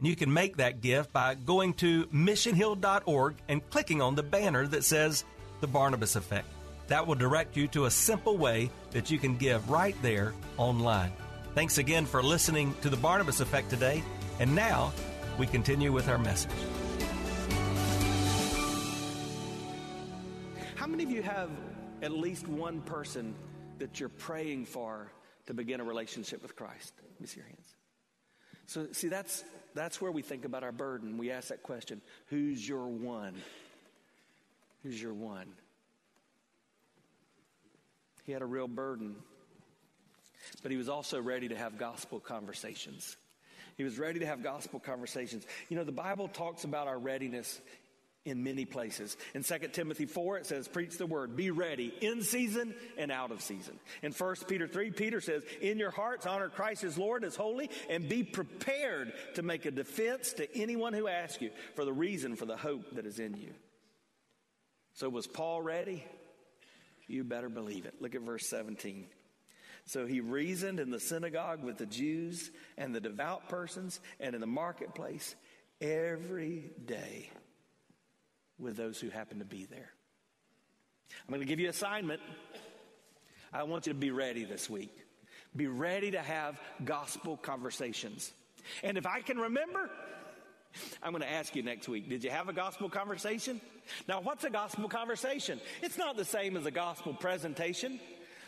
And 0.00 0.08
you 0.08 0.16
can 0.16 0.32
make 0.32 0.56
that 0.56 0.80
gift 0.80 1.12
by 1.12 1.34
going 1.34 1.74
to 1.74 2.06
missionhill.org 2.06 3.34
and 3.48 3.70
clicking 3.70 4.00
on 4.00 4.14
the 4.14 4.22
banner 4.22 4.66
that 4.66 4.82
says 4.82 5.24
The 5.60 5.66
Barnabas 5.66 6.16
Effect. 6.16 6.46
That 6.86 7.06
will 7.06 7.16
direct 7.16 7.54
you 7.54 7.68
to 7.68 7.84
a 7.84 7.90
simple 7.90 8.38
way 8.38 8.70
that 8.92 9.10
you 9.10 9.18
can 9.18 9.36
give 9.36 9.68
right 9.68 9.94
there 10.00 10.32
online. 10.56 11.12
Thanks 11.54 11.76
again 11.76 12.06
for 12.06 12.22
listening 12.22 12.74
to 12.80 12.88
The 12.88 12.96
Barnabas 12.96 13.40
Effect 13.40 13.68
today. 13.68 14.02
And 14.38 14.54
now 14.54 14.90
we 15.38 15.46
continue 15.46 15.92
with 15.92 16.08
our 16.08 16.16
message. 16.16 16.50
How 20.76 20.86
many 20.86 21.04
of 21.04 21.10
you 21.10 21.20
have 21.20 21.50
at 22.00 22.10
least 22.10 22.48
one 22.48 22.80
person 22.80 23.34
that 23.78 24.00
you're 24.00 24.08
praying 24.08 24.64
for 24.64 25.12
to 25.44 25.52
begin 25.52 25.80
a 25.80 25.84
relationship 25.84 26.40
with 26.40 26.56
Christ? 26.56 26.94
Let 27.02 27.20
me 27.20 27.26
see 27.26 27.40
your 27.40 27.48
hands. 27.48 27.76
So, 28.64 28.86
see, 28.92 29.08
that's 29.08 29.44
that's 29.74 30.00
where 30.00 30.12
we 30.12 30.22
think 30.22 30.44
about 30.44 30.62
our 30.62 30.72
burden. 30.72 31.18
We 31.18 31.30
ask 31.30 31.48
that 31.48 31.62
question 31.62 32.00
Who's 32.26 32.66
your 32.66 32.86
one? 32.86 33.34
Who's 34.82 35.00
your 35.00 35.14
one? 35.14 35.46
He 38.24 38.32
had 38.32 38.42
a 38.42 38.46
real 38.46 38.68
burden, 38.68 39.16
but 40.62 40.70
he 40.70 40.76
was 40.76 40.88
also 40.88 41.20
ready 41.20 41.48
to 41.48 41.56
have 41.56 41.78
gospel 41.78 42.20
conversations. 42.20 43.16
He 43.76 43.84
was 43.84 43.98
ready 43.98 44.20
to 44.20 44.26
have 44.26 44.42
gospel 44.42 44.78
conversations. 44.78 45.46
You 45.68 45.76
know, 45.76 45.84
the 45.84 45.92
Bible 45.92 46.28
talks 46.28 46.64
about 46.64 46.86
our 46.86 46.98
readiness 46.98 47.60
in 48.24 48.44
many 48.44 48.64
places. 48.64 49.16
In 49.34 49.42
2 49.42 49.58
Timothy 49.72 50.06
4, 50.06 50.38
it 50.38 50.46
says, 50.46 50.68
Preach 50.68 50.98
the 50.98 51.06
word, 51.06 51.36
be 51.36 51.50
ready 51.50 51.92
in 52.00 52.22
season 52.22 52.74
and 52.98 53.10
out 53.10 53.30
of 53.30 53.40
season. 53.40 53.78
In 54.02 54.12
1 54.12 54.36
Peter 54.46 54.68
3, 54.68 54.90
Peter 54.90 55.20
says, 55.20 55.42
In 55.60 55.78
your 55.78 55.90
hearts, 55.90 56.26
honor 56.26 56.48
Christ 56.48 56.84
as 56.84 56.98
Lord, 56.98 57.24
as 57.24 57.34
holy, 57.34 57.70
and 57.88 58.08
be 58.08 58.22
prepared 58.22 59.12
to 59.34 59.42
make 59.42 59.64
a 59.64 59.70
defense 59.70 60.34
to 60.34 60.54
anyone 60.56 60.92
who 60.92 61.08
asks 61.08 61.40
you 61.40 61.50
for 61.74 61.84
the 61.84 61.92
reason 61.92 62.36
for 62.36 62.46
the 62.46 62.56
hope 62.56 62.94
that 62.94 63.06
is 63.06 63.18
in 63.18 63.36
you. 63.36 63.52
So, 64.94 65.08
was 65.08 65.26
Paul 65.26 65.62
ready? 65.62 66.04
You 67.06 67.24
better 67.24 67.48
believe 67.48 67.86
it. 67.86 67.94
Look 68.00 68.14
at 68.14 68.20
verse 68.20 68.46
17. 68.48 69.06
So 69.86 70.06
he 70.06 70.20
reasoned 70.20 70.78
in 70.78 70.90
the 70.90 71.00
synagogue 71.00 71.64
with 71.64 71.78
the 71.78 71.86
Jews 71.86 72.50
and 72.78 72.94
the 72.94 73.00
devout 73.00 73.48
persons 73.48 73.98
and 74.20 74.34
in 74.34 74.40
the 74.40 74.46
marketplace 74.46 75.34
every 75.80 76.70
day 76.84 77.30
with 78.60 78.76
those 78.76 79.00
who 79.00 79.10
happen 79.10 79.38
to 79.38 79.44
be 79.44 79.64
there. 79.64 79.90
I'm 81.26 81.28
going 81.28 81.40
to 81.40 81.46
give 81.46 81.58
you 81.58 81.66
an 81.66 81.70
assignment. 81.70 82.20
I 83.52 83.64
want 83.64 83.86
you 83.86 83.92
to 83.92 83.98
be 83.98 84.10
ready 84.10 84.44
this 84.44 84.70
week. 84.70 84.96
Be 85.56 85.66
ready 85.66 86.12
to 86.12 86.20
have 86.20 86.60
gospel 86.84 87.36
conversations. 87.36 88.32
And 88.84 88.96
if 88.96 89.06
I 89.06 89.20
can 89.20 89.38
remember, 89.38 89.90
I'm 91.02 91.10
going 91.12 91.22
to 91.22 91.30
ask 91.30 91.56
you 91.56 91.62
next 91.62 91.88
week 91.88 92.08
did 92.08 92.22
you 92.22 92.30
have 92.30 92.48
a 92.48 92.52
gospel 92.52 92.88
conversation? 92.88 93.60
Now, 94.06 94.20
what's 94.20 94.44
a 94.44 94.50
gospel 94.50 94.88
conversation? 94.88 95.60
It's 95.82 95.98
not 95.98 96.16
the 96.16 96.24
same 96.24 96.56
as 96.56 96.66
a 96.66 96.70
gospel 96.70 97.14
presentation. 97.14 97.98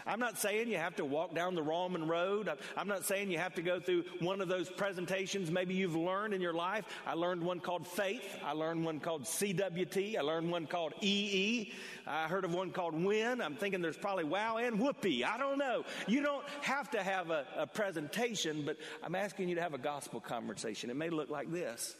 I'm 0.07 0.21
not 0.21 0.39
saying 0.39 0.69
you 0.69 0.79
have 0.79 0.97
to 0.97 1.05
walk 1.05 1.35
down 1.35 1.55
the 1.55 1.63
Roman 1.63 2.09
road. 2.09 2.49
I'm 2.77 2.89
not 2.89 3.05
saying 3.05 3.31
you 3.31 3.39
have 3.39 3.55
to 3.55 3.63
go 3.63 3.81
through 3.81 4.05
one 4.21 4.41
of 4.41 4.49
those 4.49 4.71
presentations 4.71 5.51
maybe 5.51 5.75
you've 5.75 5.97
learned 5.97 6.35
in 6.35 6.41
your 6.41 6.53
life. 6.53 6.85
I 7.07 7.15
learned 7.15 7.43
one 7.43 7.61
called 7.61 7.87
Faith. 7.87 8.25
I 8.45 8.53
learned 8.53 8.85
one 8.85 9.01
called 9.01 9.25
CWT. 9.25 10.17
I 10.17 10.21
learned 10.21 10.51
one 10.51 10.67
called 10.67 10.95
EE. 11.01 11.73
I 12.07 12.29
heard 12.29 12.45
of 12.45 12.55
one 12.55 12.71
called 12.71 12.95
Win. 12.95 13.41
I'm 13.41 13.57
thinking 13.57 13.81
there's 13.81 13.97
probably 13.97 14.25
Wow 14.25 14.57
and 14.57 14.79
Whoopee. 14.79 15.25
I 15.25 15.39
don't 15.39 15.59
know. 15.59 15.85
You 16.07 16.23
don't 16.23 16.45
have 16.63 16.91
to 16.93 17.03
have 17.03 17.31
a, 17.31 17.47
a 17.57 17.67
presentation, 17.67 18.65
but 18.65 18.77
I'm 19.03 19.15
asking 19.15 19.49
you 19.49 19.55
to 19.57 19.63
have 19.63 19.75
a 19.75 19.79
gospel 19.79 20.21
conversation. 20.21 20.91
It 20.91 20.97
may 20.97 21.11
look 21.11 21.31
like 21.31 21.53
this. 21.53 21.95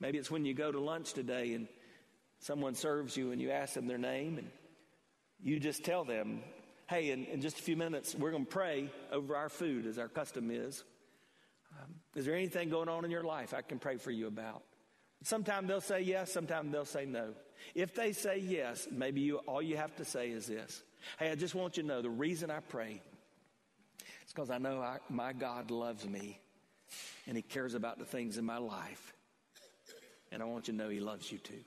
Maybe 0.00 0.18
it's 0.18 0.30
when 0.30 0.44
you 0.44 0.54
go 0.54 0.72
to 0.72 0.80
lunch 0.80 1.12
today 1.12 1.54
and 1.54 1.68
someone 2.40 2.74
serves 2.74 3.16
you 3.16 3.30
and 3.30 3.40
you 3.40 3.50
ask 3.50 3.74
them 3.74 3.86
their 3.86 3.98
name 3.98 4.38
and 4.38 4.50
you 5.40 5.60
just 5.60 5.84
tell 5.84 6.04
them 6.04 6.42
hey, 6.92 7.10
in, 7.10 7.24
in 7.24 7.40
just 7.40 7.58
a 7.58 7.62
few 7.62 7.74
minutes, 7.74 8.14
we're 8.14 8.30
going 8.30 8.44
to 8.44 8.50
pray 8.50 8.90
over 9.10 9.34
our 9.34 9.48
food 9.48 9.86
as 9.86 9.98
our 9.98 10.08
custom 10.08 10.50
is. 10.50 10.84
Um, 11.80 11.94
is 12.14 12.26
there 12.26 12.34
anything 12.34 12.68
going 12.68 12.90
on 12.90 13.06
in 13.06 13.10
your 13.10 13.22
life 13.22 13.54
I 13.54 13.62
can 13.62 13.78
pray 13.78 13.96
for 13.96 14.10
you 14.10 14.26
about? 14.26 14.62
Sometimes 15.22 15.68
they'll 15.68 15.80
say 15.80 16.02
yes, 16.02 16.30
sometimes 16.30 16.70
they'll 16.70 16.84
say 16.84 17.06
no. 17.06 17.32
If 17.74 17.94
they 17.94 18.12
say 18.12 18.40
yes, 18.40 18.88
maybe 18.90 19.22
you, 19.22 19.38
all 19.38 19.62
you 19.62 19.78
have 19.78 19.96
to 19.96 20.04
say 20.04 20.30
is 20.30 20.46
this 20.46 20.82
Hey, 21.18 21.30
I 21.30 21.34
just 21.34 21.54
want 21.54 21.78
you 21.78 21.82
to 21.82 21.88
know 21.88 22.02
the 22.02 22.10
reason 22.10 22.50
I 22.50 22.60
pray 22.60 23.00
is 24.26 24.32
because 24.34 24.50
I 24.50 24.58
know 24.58 24.82
I, 24.82 24.98
my 25.08 25.32
God 25.32 25.70
loves 25.70 26.06
me 26.06 26.40
and 27.26 27.38
He 27.38 27.42
cares 27.42 27.72
about 27.72 28.00
the 28.00 28.04
things 28.04 28.36
in 28.36 28.44
my 28.44 28.58
life. 28.58 29.14
And 30.30 30.42
I 30.42 30.44
want 30.44 30.68
you 30.68 30.72
to 30.72 30.78
know 30.78 30.90
He 30.90 31.00
loves 31.00 31.32
you 31.32 31.38
too. 31.38 31.64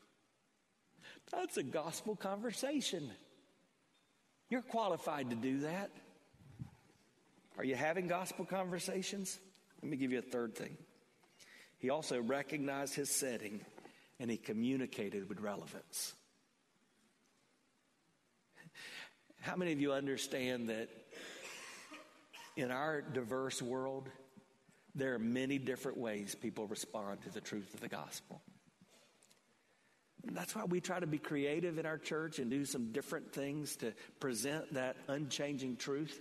That's 1.31 1.57
a 1.57 1.63
gospel 1.63 2.15
conversation. 2.15 3.09
You're 4.49 4.61
qualified 4.61 5.29
to 5.31 5.35
do 5.35 5.59
that. 5.61 5.89
Are 7.57 7.63
you 7.63 7.75
having 7.75 8.07
gospel 8.07 8.45
conversations? 8.45 9.39
Let 9.81 9.89
me 9.89 9.97
give 9.97 10.11
you 10.11 10.19
a 10.19 10.23
third 10.23 10.55
thing. 10.55 10.77
He 11.77 11.89
also 11.89 12.21
recognized 12.21 12.95
his 12.95 13.09
setting 13.09 13.61
and 14.19 14.29
he 14.29 14.37
communicated 14.37 15.27
with 15.29 15.39
relevance. 15.39 16.13
How 19.41 19.55
many 19.55 19.71
of 19.73 19.79
you 19.79 19.93
understand 19.93 20.69
that 20.69 20.89
in 22.55 22.71
our 22.71 23.01
diverse 23.01 23.61
world, 23.61 24.09
there 24.95 25.13
are 25.13 25.19
many 25.19 25.57
different 25.57 25.97
ways 25.97 26.33
people 26.33 26.67
respond 26.67 27.21
to 27.23 27.29
the 27.29 27.41
truth 27.41 27.73
of 27.73 27.79
the 27.79 27.89
gospel? 27.89 28.41
That's 30.31 30.55
why 30.55 30.63
we 30.63 30.81
try 30.81 30.99
to 30.99 31.07
be 31.07 31.17
creative 31.17 31.77
in 31.77 31.85
our 31.85 31.97
church 31.97 32.39
and 32.39 32.49
do 32.49 32.65
some 32.65 32.91
different 32.91 33.31
things 33.31 33.75
to 33.77 33.93
present 34.19 34.73
that 34.73 34.97
unchanging 35.07 35.77
truth. 35.77 36.19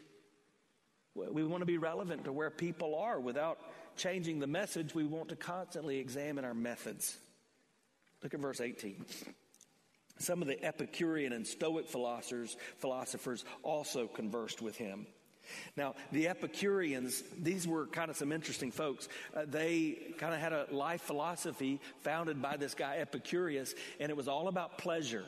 We 1.15 1.45
want 1.45 1.63
to 1.63 1.67
be 1.67 1.79
relevant 1.79 2.25
to 2.25 2.33
where 2.33 2.51
people 2.51 2.97
are 2.97 3.21
without 3.21 3.59
changing 3.97 4.41
the 4.41 4.47
message. 4.47 4.95
We 4.95 5.05
want 5.05 5.29
to 5.29 5.37
constantly 5.37 5.99
examine 5.99 6.45
our 6.45 6.55
methods. 6.55 7.17
Look 8.23 8.35
at 8.35 8.41
verse 8.41 8.61
18. 8.61 9.05
Some 10.19 10.43
of 10.43 10.49
the 10.49 10.63
Epicurean 10.65 11.33
and 11.33 11.47
Stoic 11.47 11.89
philosophers, 11.89 12.57
philosophers 12.79 13.45
also 13.63 14.07
conversed 14.07 14.63
with 14.63 14.77
him. 14.77 15.07
Now, 15.77 15.95
the 16.13 16.29
Epicureans, 16.29 17.23
these 17.41 17.67
were 17.67 17.87
kind 17.87 18.11
of 18.11 18.17
some 18.17 18.33
interesting 18.33 18.71
folks. 18.71 19.09
Uh, 19.35 19.45
they 19.47 20.15
kind 20.19 20.35
of 20.35 20.41
had 20.41 20.53
a 20.53 20.67
life 20.71 21.03
philosophy 21.03 21.81
founded 22.01 22.41
by 22.41 22.57
this 22.57 22.75
guy 22.75 22.97
Epicurus, 22.97 23.75
and 24.01 24.11
it 24.11 24.17
was 24.17 24.29
all 24.29 24.49
about 24.49 24.79
pleasure. 24.79 25.25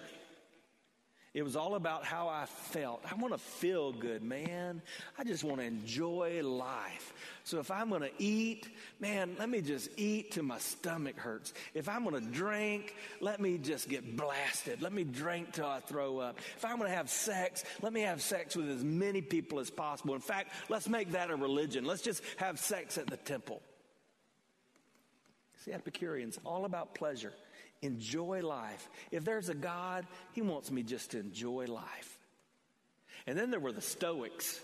It 1.36 1.44
was 1.44 1.54
all 1.54 1.74
about 1.74 2.02
how 2.02 2.28
I 2.28 2.46
felt. 2.46 3.04
I 3.12 3.14
want 3.14 3.34
to 3.34 3.38
feel 3.38 3.92
good, 3.92 4.22
man. 4.22 4.80
I 5.18 5.24
just 5.24 5.44
want 5.44 5.58
to 5.58 5.66
enjoy 5.66 6.40
life. 6.42 7.12
So 7.44 7.58
if 7.58 7.70
I'm 7.70 7.90
going 7.90 8.00
to 8.00 8.10
eat, 8.18 8.70
man, 9.00 9.36
let 9.38 9.50
me 9.50 9.60
just 9.60 9.90
eat 9.98 10.30
till 10.30 10.44
my 10.44 10.56
stomach 10.56 11.18
hurts. 11.18 11.52
If 11.74 11.90
I'm 11.90 12.04
going 12.04 12.24
to 12.24 12.30
drink, 12.30 12.94
let 13.20 13.38
me 13.38 13.58
just 13.58 13.90
get 13.90 14.16
blasted. 14.16 14.80
Let 14.80 14.94
me 14.94 15.04
drink 15.04 15.52
till 15.52 15.66
I 15.66 15.80
throw 15.80 16.20
up. 16.20 16.38
If 16.56 16.64
I'm 16.64 16.78
going 16.78 16.88
to 16.88 16.96
have 16.96 17.10
sex, 17.10 17.64
let 17.82 17.92
me 17.92 18.00
have 18.00 18.22
sex 18.22 18.56
with 18.56 18.70
as 18.70 18.82
many 18.82 19.20
people 19.20 19.58
as 19.58 19.68
possible. 19.68 20.14
In 20.14 20.22
fact, 20.22 20.52
let's 20.70 20.88
make 20.88 21.12
that 21.12 21.30
a 21.30 21.36
religion. 21.36 21.84
Let's 21.84 22.00
just 22.00 22.22
have 22.38 22.58
sex 22.58 22.96
at 22.96 23.08
the 23.08 23.18
temple. 23.18 23.60
See, 25.66 25.72
Epicureans, 25.72 26.38
all 26.46 26.64
about 26.64 26.94
pleasure. 26.94 27.34
Enjoy 27.82 28.40
life. 28.42 28.88
If 29.10 29.24
there's 29.24 29.48
a 29.48 29.54
God, 29.54 30.06
He 30.32 30.42
wants 30.42 30.70
me 30.70 30.82
just 30.82 31.12
to 31.12 31.18
enjoy 31.18 31.66
life. 31.66 32.18
And 33.26 33.38
then 33.38 33.50
there 33.50 33.60
were 33.60 33.72
the 33.72 33.80
Stoics. 33.80 34.60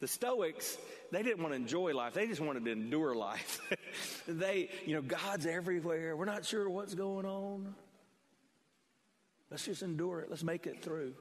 The 0.00 0.08
Stoics, 0.08 0.76
they 1.10 1.22
didn't 1.22 1.40
want 1.42 1.52
to 1.52 1.56
enjoy 1.56 1.94
life, 1.94 2.14
they 2.14 2.26
just 2.26 2.40
wanted 2.40 2.64
to 2.66 2.72
endure 2.72 3.14
life. 3.14 3.60
they, 4.28 4.68
you 4.84 4.94
know, 4.94 5.02
God's 5.02 5.46
everywhere. 5.46 6.16
We're 6.16 6.26
not 6.26 6.44
sure 6.44 6.68
what's 6.68 6.94
going 6.94 7.24
on. 7.24 7.74
Let's 9.50 9.64
just 9.64 9.82
endure 9.82 10.20
it, 10.20 10.30
let's 10.30 10.42
make 10.42 10.66
it 10.66 10.82
through. 10.82 11.14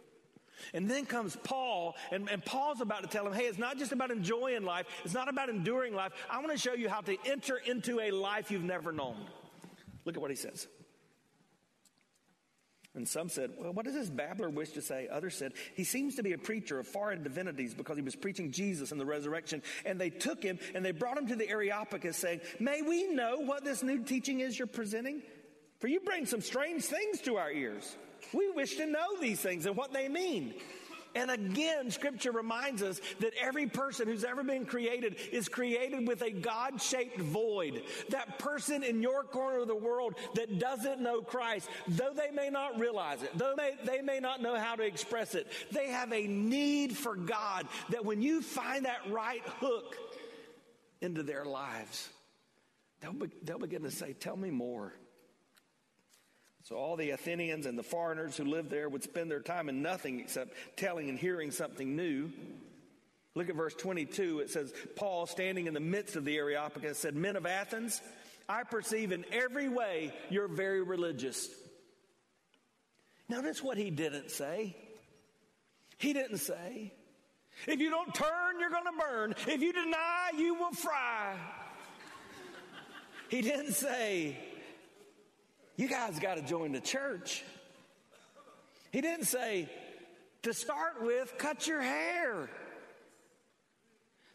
And 0.74 0.90
then 0.90 1.06
comes 1.06 1.36
Paul, 1.44 1.96
and, 2.12 2.30
and, 2.30 2.44
Paul's 2.44 2.80
about 2.80 3.04
to 3.04 3.10
tell 3.10 3.28
him, 3.28 3.34
hey, 3.34 3.44
it's 3.44 3.58
not 3.58 3.78
just 3.78 3.92
about 3.92 4.10
enjoying 4.10 4.64
life, 4.64 4.86
it's 5.04 5.14
not 5.14 5.28
about 5.28 5.50
enduring 5.50 5.94
life. 5.94 6.14
I 6.30 6.40
want 6.40 6.52
to 6.52 6.58
show 6.58 6.74
you 6.74 6.88
how 6.88 7.02
to 7.02 7.18
enter 7.26 7.58
into 7.58 8.00
a 8.00 8.12
life 8.12 8.52
you've 8.52 8.64
never 8.64 8.94
known. 8.94 9.18
Look 10.06 10.16
at 10.16 10.22
what 10.22 10.32
he 10.32 10.38
says. 10.38 10.68
And 12.96 13.08
some 13.08 13.30
said, 13.30 13.52
Well, 13.58 13.74
what 13.74 13.86
does 13.86 13.94
this 13.94 14.10
babbler 14.10 14.50
wish 14.50 14.72
to 14.72 14.82
say? 14.82 15.08
Others 15.12 15.36
said, 15.36 15.54
He 15.76 15.84
seems 15.84 16.16
to 16.16 16.24
be 16.24 16.34
a 16.34 16.38
preacher 16.38 16.80
of 16.80 16.88
foreign 16.88 17.24
divinities 17.24 17.74
because 17.74 17.98
he 17.98 18.02
was 18.02 18.16
preaching 18.16 18.52
Jesus 18.52 18.92
and 18.92 19.00
the 19.00 19.06
resurrection. 19.06 19.62
And 19.86 20.00
they 20.00 20.10
took 20.10 20.42
him 20.42 20.60
and 20.74 20.84
they 20.84 20.92
brought 20.92 21.18
him 21.18 21.28
to 21.28 21.36
the 21.36 21.50
Areopagus, 21.50 22.18
saying, 22.18 22.42
May 22.60 22.82
we 22.82 23.08
know 23.08 23.40
what 23.40 23.64
this 23.64 23.84
new 23.84 24.04
teaching 24.04 24.40
is 24.40 24.58
you're 24.58 24.68
presenting? 24.68 25.22
For 25.80 25.88
you 25.88 26.00
bring 26.00 26.26
some 26.26 26.42
strange 26.42 26.86
things 26.86 27.22
to 27.22 27.36
our 27.36 27.52
ears. 27.52 27.96
We 28.34 28.50
wish 28.52 28.78
to 28.78 28.86
know 28.86 29.20
these 29.20 29.40
things 29.40 29.66
and 29.66 29.76
what 29.76 29.94
they 29.94 30.08
mean. 30.08 30.56
And 31.16 31.32
again, 31.32 31.90
scripture 31.90 32.34
reminds 32.34 32.84
us 32.84 33.00
that 33.22 33.32
every 33.42 33.68
person 33.68 34.08
who's 34.08 34.26
ever 34.26 34.44
been 34.44 34.66
created 34.66 35.16
is 35.32 35.48
created 35.48 36.06
with 36.06 36.22
a 36.22 36.30
God 36.30 36.82
shaped 36.82 37.20
void. 37.20 37.84
That 38.10 38.38
person 38.38 38.84
in 38.84 39.02
your 39.02 39.24
corner 39.24 39.62
of 39.62 39.70
the 39.70 39.76
world 39.76 40.16
that 40.36 40.60
doesn't 40.60 41.00
know 41.00 41.22
Christ, 41.22 41.70
though 41.88 42.14
they 42.14 42.32
may 42.32 42.50
not 42.50 42.80
realize 42.80 43.24
it, 43.24 43.32
though 43.38 43.54
they, 43.56 43.76
they 43.86 44.02
may 44.02 44.20
not 44.20 44.42
know 44.42 44.56
how 44.60 44.76
to 44.76 44.84
express 44.84 45.36
it, 45.36 45.48
they 45.72 45.88
have 45.88 46.12
a 46.12 46.28
need 46.28 46.98
for 46.98 47.16
God 47.16 47.68
that 47.90 48.04
when 48.04 48.22
you 48.22 48.42
find 48.42 48.86
that 48.86 49.00
right 49.10 49.42
hook 49.62 49.96
into 51.00 51.24
their 51.24 51.46
lives, 51.46 52.10
they'll, 53.00 53.14
be, 53.14 53.28
they'll 53.44 53.58
begin 53.58 53.84
to 53.84 53.92
say, 53.92 54.14
Tell 54.14 54.36
me 54.36 54.52
more. 54.52 54.94
So 56.66 56.78
all 56.78 56.96
the 56.96 57.12
Athenians 57.12 57.68
and 57.68 57.78
the 57.78 57.84
foreigners 57.84 58.36
who 58.36 58.44
lived 58.44 58.72
there 58.72 58.90
would 58.90 59.04
spend 59.04 59.30
their 59.30 59.40
time 59.40 59.70
in 59.70 59.84
nothing 59.84 60.20
except 60.20 60.56
telling 60.76 61.10
and 61.10 61.20
hearing 61.20 61.52
something 61.52 61.96
new. 61.96 62.32
Look 63.36 63.50
at 63.50 63.56
verse 63.56 63.76
22. 63.76 64.40
It 64.40 64.50
says, 64.50 64.74
Paul, 64.96 65.28
standing 65.28 65.68
in 65.68 65.76
the 65.76 65.80
midst 65.80 66.16
of 66.16 66.26
the 66.26 66.36
Areopagus, 66.36 66.98
said, 66.98 67.16
Men 67.16 67.36
of 67.36 67.46
Athens, 67.46 68.02
I 68.50 68.64
perceive 68.64 69.12
in 69.12 69.26
every 69.32 69.70
way 69.70 70.12
you're 70.32 70.48
very 70.48 70.82
religious. 70.82 71.48
Notice 73.30 73.62
what 73.62 73.78
he 73.78 73.92
didn't 73.92 74.32
say. 74.32 74.76
He 76.00 76.14
didn't 76.14 76.40
say, 76.40 76.92
If 77.68 77.80
you 77.80 77.92
don't 77.92 78.12
turn, 78.16 78.60
you're 78.60 78.72
going 78.72 78.86
to 78.86 79.00
burn. 79.00 79.36
If 79.48 79.62
you 79.62 79.72
deny, 79.72 80.32
you 80.36 80.56
will 80.56 80.72
fry. 80.72 81.36
He 83.30 83.44
didn't 83.44 83.74
say, 83.74 84.36
you 85.76 85.88
guys 85.88 86.20
got 86.20 86.36
to 86.36 86.42
join 86.42 86.72
the 86.72 86.80
church. 86.80 87.44
He 88.92 89.02
didn't 89.02 89.26
say, 89.26 89.70
to 90.44 90.54
start 90.54 91.02
with, 91.02 91.34
cut 91.38 91.68
your 91.68 91.82
hair. 91.82 92.50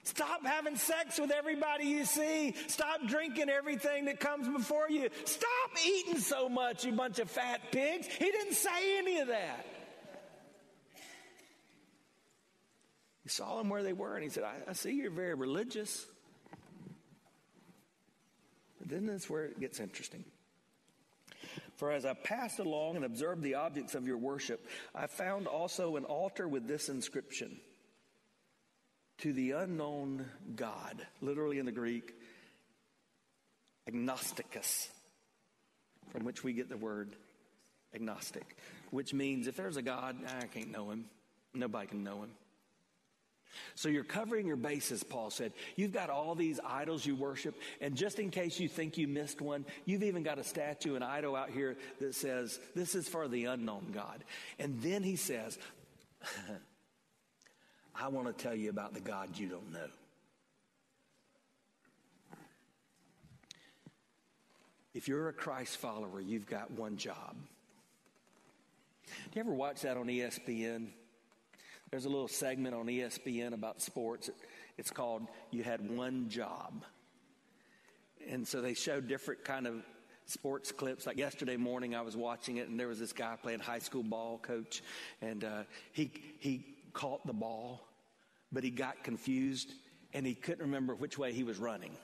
Stop 0.02 0.44
having 0.44 0.76
sex 0.76 1.18
with 1.20 1.30
everybody 1.30 1.84
you 1.84 2.04
see. 2.04 2.54
Stop 2.66 3.06
drinking 3.06 3.48
everything 3.48 4.06
that 4.06 4.18
comes 4.18 4.48
before 4.48 4.90
you. 4.90 5.08
Stop 5.24 5.70
eating 5.86 6.18
so 6.18 6.48
much, 6.48 6.84
you 6.84 6.92
bunch 6.92 7.18
of 7.20 7.30
fat 7.30 7.60
pigs. 7.70 8.06
He 8.06 8.24
didn't 8.24 8.54
say 8.54 8.98
any 8.98 9.20
of 9.20 9.28
that. 9.28 9.66
He 13.22 13.28
saw 13.28 13.58
them 13.58 13.68
where 13.68 13.82
they 13.82 13.92
were 13.92 14.14
and 14.14 14.24
he 14.24 14.30
said, 14.30 14.42
I, 14.42 14.70
I 14.70 14.72
see 14.72 14.92
you're 14.92 15.10
very 15.10 15.34
religious. 15.34 16.04
But 18.80 18.88
then 18.88 19.06
that's 19.06 19.30
where 19.30 19.44
it 19.44 19.60
gets 19.60 19.78
interesting. 19.78 20.24
For 21.80 21.90
as 21.90 22.04
I 22.04 22.12
passed 22.12 22.58
along 22.58 22.96
and 22.96 23.06
observed 23.06 23.42
the 23.42 23.54
objects 23.54 23.94
of 23.94 24.06
your 24.06 24.18
worship, 24.18 24.68
I 24.94 25.06
found 25.06 25.46
also 25.46 25.96
an 25.96 26.04
altar 26.04 26.46
with 26.46 26.68
this 26.68 26.90
inscription 26.90 27.58
To 29.20 29.32
the 29.32 29.52
unknown 29.52 30.26
God, 30.54 31.06
literally 31.22 31.58
in 31.58 31.64
the 31.64 31.72
Greek, 31.72 32.12
agnosticus, 33.88 34.88
from 36.12 36.26
which 36.26 36.44
we 36.44 36.52
get 36.52 36.68
the 36.68 36.76
word 36.76 37.16
agnostic, 37.94 38.58
which 38.90 39.14
means 39.14 39.46
if 39.46 39.56
there's 39.56 39.78
a 39.78 39.82
God, 39.82 40.18
I 40.38 40.48
can't 40.48 40.70
know 40.70 40.90
him. 40.90 41.06
Nobody 41.54 41.86
can 41.86 42.04
know 42.04 42.24
him. 42.24 42.30
So 43.74 43.88
you're 43.88 44.04
covering 44.04 44.46
your 44.46 44.56
bases, 44.56 45.02
Paul 45.02 45.30
said. 45.30 45.52
You've 45.76 45.92
got 45.92 46.10
all 46.10 46.34
these 46.34 46.60
idols 46.64 47.04
you 47.04 47.16
worship, 47.16 47.56
and 47.80 47.96
just 47.96 48.18
in 48.18 48.30
case 48.30 48.60
you 48.60 48.68
think 48.68 48.96
you 48.96 49.08
missed 49.08 49.40
one, 49.40 49.64
you've 49.84 50.02
even 50.02 50.22
got 50.22 50.38
a 50.38 50.44
statue, 50.44 50.94
an 50.94 51.02
idol 51.02 51.36
out 51.36 51.50
here 51.50 51.76
that 52.00 52.14
says, 52.14 52.58
This 52.74 52.94
is 52.94 53.08
for 53.08 53.28
the 53.28 53.46
unknown 53.46 53.88
God. 53.92 54.24
And 54.58 54.80
then 54.82 55.02
he 55.02 55.16
says, 55.16 55.58
I 57.94 58.08
want 58.08 58.26
to 58.26 58.32
tell 58.32 58.54
you 58.54 58.70
about 58.70 58.94
the 58.94 59.00
God 59.00 59.36
you 59.36 59.48
don't 59.48 59.72
know. 59.72 59.88
If 64.92 65.06
you're 65.06 65.28
a 65.28 65.32
Christ 65.32 65.76
follower, 65.76 66.20
you've 66.20 66.46
got 66.46 66.70
one 66.72 66.96
job. 66.96 67.36
Do 69.06 69.12
you 69.34 69.40
ever 69.40 69.52
watch 69.52 69.82
that 69.82 69.96
on 69.96 70.06
ESPN? 70.06 70.88
There's 71.90 72.04
a 72.04 72.08
little 72.08 72.28
segment 72.28 72.72
on 72.72 72.86
ESPN 72.86 73.52
about 73.52 73.82
sports. 73.82 74.30
It's 74.78 74.92
called 74.92 75.26
You 75.50 75.64
Had 75.64 75.90
One 75.90 76.28
Job. 76.28 76.84
And 78.28 78.46
so 78.46 78.60
they 78.60 78.74
show 78.74 79.00
different 79.00 79.44
kind 79.44 79.66
of 79.66 79.82
sports 80.26 80.70
clips. 80.70 81.04
Like 81.04 81.18
yesterday 81.18 81.56
morning, 81.56 81.96
I 81.96 82.02
was 82.02 82.16
watching 82.16 82.58
it, 82.58 82.68
and 82.68 82.78
there 82.78 82.86
was 82.86 83.00
this 83.00 83.12
guy 83.12 83.34
playing 83.42 83.58
high 83.58 83.80
school 83.80 84.04
ball 84.04 84.38
coach, 84.38 84.84
and 85.20 85.42
uh, 85.42 85.62
he 85.90 86.12
he 86.38 86.64
caught 86.92 87.26
the 87.26 87.32
ball, 87.32 87.80
but 88.52 88.62
he 88.62 88.70
got 88.70 89.02
confused, 89.02 89.72
and 90.14 90.24
he 90.24 90.36
couldn't 90.36 90.64
remember 90.64 90.94
which 90.94 91.18
way 91.18 91.32
he 91.32 91.42
was 91.42 91.58
running. 91.58 91.96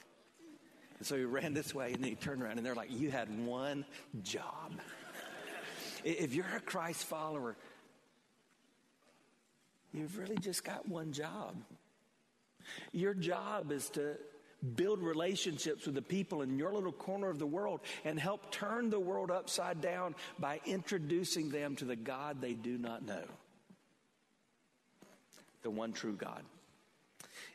And 0.99 1.07
so 1.07 1.17
he 1.17 1.23
ran 1.23 1.55
this 1.55 1.73
way, 1.73 1.93
and 1.93 2.03
then 2.03 2.11
he 2.11 2.17
turned 2.17 2.43
around, 2.43 2.59
and 2.59 2.67
they're 2.67 2.75
like, 2.75 2.91
"You 2.91 3.13
had 3.13 3.29
one 3.47 3.85
job." 4.25 4.81
if 6.03 6.35
you're 6.35 6.57
a 6.57 6.61
Christ 6.61 7.05
follower, 7.05 7.57
You've 9.97 10.19
really 10.19 10.37
just 10.37 10.63
got 10.63 10.87
one 10.87 11.13
job. 11.13 11.57
Your 12.93 13.15
job 13.15 13.73
is 13.73 13.89
to 13.91 14.17
build 14.75 15.01
relationships 15.01 15.87
with 15.87 15.95
the 15.95 16.03
people 16.03 16.43
in 16.43 16.59
your 16.59 16.73
little 16.73 16.93
corner 16.93 17.31
of 17.31 17.39
the 17.39 17.47
world 17.47 17.81
and 18.05 18.21
help 18.21 18.51
turn 18.51 18.91
the 18.91 19.01
world 19.01 19.31
upside 19.31 19.81
down 19.81 20.15
by 20.39 20.61
introducing 20.67 21.49
them 21.49 21.77
to 21.77 21.87
the 21.87 21.97
God 21.97 22.43
they 22.43 22.53
do 22.53 22.77
not 22.77 23.07
know 23.07 23.25
the 25.63 25.71
one 25.71 25.93
true 25.93 26.15
God. 26.15 26.43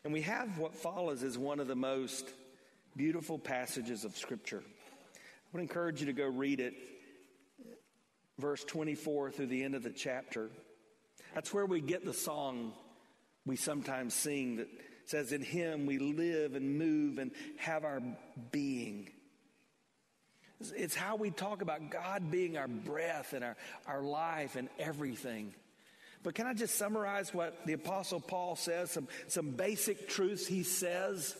And 0.03 0.11
we 0.11 0.21
have 0.23 0.57
what 0.57 0.75
follows 0.75 1.21
as 1.21 1.37
one 1.37 1.59
of 1.59 1.67
the 1.67 1.75
most 1.75 2.27
beautiful 2.97 3.37
passages 3.37 4.03
of 4.03 4.17
Scripture. 4.17 4.63
I 4.65 5.19
would 5.53 5.61
encourage 5.61 5.99
you 5.99 6.07
to 6.07 6.13
go 6.13 6.27
read 6.27 6.59
it, 6.59 6.73
verse 8.39 8.63
24 8.63 9.31
through 9.31 9.45
the 9.45 9.63
end 9.63 9.75
of 9.75 9.83
the 9.83 9.91
chapter. 9.91 10.49
That's 11.33 11.53
where 11.53 11.65
we 11.65 11.81
get 11.81 12.05
the 12.05 12.13
song 12.13 12.73
we 13.45 13.55
sometimes 13.55 14.13
sing 14.13 14.57
that 14.57 14.67
says, 15.05 15.31
In 15.31 15.41
Him 15.41 15.85
we 15.85 15.97
live 15.97 16.55
and 16.55 16.77
move 16.77 17.17
and 17.17 17.31
have 17.57 17.85
our 17.85 18.01
being. 18.51 19.09
It's 20.75 20.95
how 20.95 21.15
we 21.15 21.31
talk 21.31 21.61
about 21.61 21.89
God 21.89 22.29
being 22.29 22.57
our 22.57 22.67
breath 22.67 23.33
and 23.33 23.43
our, 23.43 23.55
our 23.87 24.01
life 24.01 24.55
and 24.55 24.69
everything. 24.77 25.53
But 26.23 26.35
can 26.35 26.45
I 26.45 26.53
just 26.53 26.75
summarize 26.75 27.33
what 27.33 27.65
the 27.65 27.73
Apostle 27.73 28.19
Paul 28.19 28.55
says? 28.55 28.91
Some, 28.91 29.07
some 29.27 29.51
basic 29.51 30.07
truths 30.07 30.45
he 30.45 30.61
says 30.61 31.35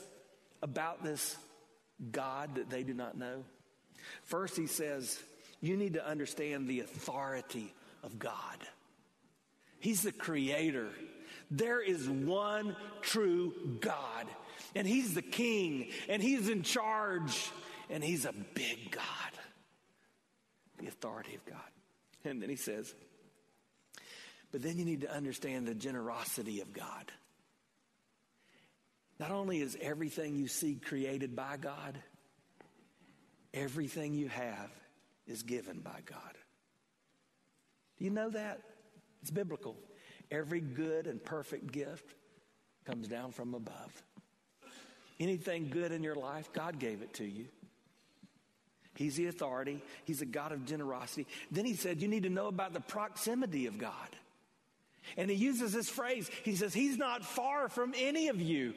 about 0.64 1.04
this 1.04 1.38
God 2.12 2.56
that 2.56 2.72
they 2.72 2.82
do 2.82 2.96
not 2.96 3.16
know. 3.16 3.44
First, 4.24 4.58
he 4.58 4.66
says, 4.66 5.22
You 5.60 5.78
need 5.78 5.94
to 5.94 6.08
understand 6.08 6.68
the 6.68 6.80
authority 6.80 7.74
of 8.04 8.18
God. 8.18 8.58
He's 9.82 10.04
the 10.04 10.12
creator. 10.12 10.88
There 11.50 11.82
is 11.82 12.08
one 12.08 12.76
true 13.02 13.54
God, 13.82 14.28
and 14.76 14.88
He's 14.88 15.14
the 15.14 15.22
king, 15.22 15.90
and 16.08 16.22
He's 16.22 16.48
in 16.48 16.64
charge, 16.64 17.52
and 17.90 18.04
He's 18.04 18.26
a 18.26 18.34
big 18.54 18.92
God. 18.92 19.04
The 20.78 20.88
authority 20.88 21.36
of 21.36 21.46
God. 21.46 21.60
And 22.24 22.42
then 22.42 22.50
He 22.50 22.56
says, 22.56 22.94
but 24.52 24.62
then 24.62 24.78
you 24.78 24.86
need 24.86 25.02
to 25.02 25.14
understand 25.14 25.66
the 25.66 25.74
generosity 25.74 26.62
of 26.62 26.74
God. 26.74 27.12
Not 29.20 29.32
only 29.32 29.62
is 29.62 29.78
everything 29.82 30.36
you 30.36 30.48
see 30.48 30.76
created 30.76 31.36
by 31.36 31.58
God, 31.58 31.98
everything 33.54 34.14
you 34.14 34.28
have 34.30 34.70
is 35.28 35.44
given 35.44 35.80
by 35.80 36.00
God. 36.06 36.38
Do 37.98 38.06
you 38.06 38.12
know 38.12 38.30
that? 38.32 38.62
It's 39.22 39.32
biblical. 39.32 39.76
Every 40.30 40.62
good 40.62 41.08
and 41.08 41.24
perfect 41.24 41.72
gift 41.72 42.16
comes 42.86 43.08
down 43.08 43.32
from 43.32 43.54
above. 43.54 44.04
Anything 45.20 45.70
good 45.70 45.92
in 45.92 46.04
your 46.04 46.16
life, 46.16 46.52
God 46.54 46.80
gave 46.80 47.02
it 47.02 47.14
to 47.16 47.26
you. 47.26 47.46
He's 48.96 49.16
the 49.16 49.28
authority, 49.28 49.82
He's 50.06 50.22
a 50.22 50.26
God 50.26 50.52
of 50.52 50.66
generosity. 50.66 51.28
Then 51.52 51.66
He 51.66 51.76
said, 51.76 52.02
You 52.02 52.08
need 52.08 52.24
to 52.24 52.30
know 52.30 52.48
about 52.48 52.74
the 52.74 52.82
proximity 52.82 53.68
of 53.68 53.78
God. 53.78 53.94
And 55.18 55.30
He 55.30 55.36
uses 55.36 55.74
this 55.74 55.90
phrase 55.90 56.30
He 56.44 56.56
says, 56.56 56.74
He's 56.74 56.98
not 56.98 57.24
far 57.24 57.70
from 57.70 57.94
any 57.98 58.28
of 58.30 58.42
you. 58.42 58.74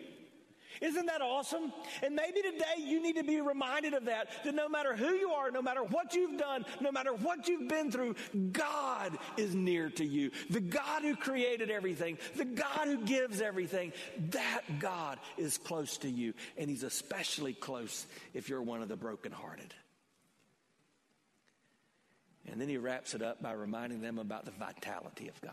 Isn't 0.80 1.06
that 1.06 1.22
awesome? 1.22 1.72
And 2.02 2.14
maybe 2.14 2.42
today 2.42 2.76
you 2.78 3.02
need 3.02 3.16
to 3.16 3.24
be 3.24 3.40
reminded 3.40 3.94
of 3.94 4.06
that, 4.06 4.28
that 4.44 4.54
no 4.54 4.68
matter 4.68 4.96
who 4.96 5.10
you 5.14 5.30
are, 5.30 5.50
no 5.50 5.62
matter 5.62 5.82
what 5.82 6.14
you've 6.14 6.38
done, 6.38 6.64
no 6.80 6.90
matter 6.90 7.12
what 7.12 7.48
you've 7.48 7.68
been 7.68 7.90
through, 7.90 8.16
God 8.52 9.16
is 9.37 9.54
near 9.54 9.90
to 9.90 10.04
you. 10.04 10.30
The 10.50 10.60
God 10.60 11.02
who 11.02 11.16
created 11.16 11.70
everything, 11.70 12.18
the 12.37 12.44
God 12.44 12.87
who 12.87 13.04
gives 13.04 13.40
everything, 13.40 13.92
that 14.30 14.62
God 14.78 15.18
is 15.37 15.58
close 15.58 15.98
to 15.98 16.10
you. 16.10 16.34
And 16.56 16.68
He's 16.68 16.82
especially 16.82 17.54
close 17.54 18.06
if 18.32 18.48
you're 18.48 18.62
one 18.62 18.82
of 18.82 18.88
the 18.88 18.96
brokenhearted. 18.96 19.74
And 22.50 22.60
then 22.60 22.68
He 22.68 22.76
wraps 22.76 23.14
it 23.14 23.22
up 23.22 23.42
by 23.42 23.52
reminding 23.52 24.00
them 24.00 24.18
about 24.18 24.44
the 24.44 24.50
vitality 24.52 25.28
of 25.28 25.40
God. 25.40 25.52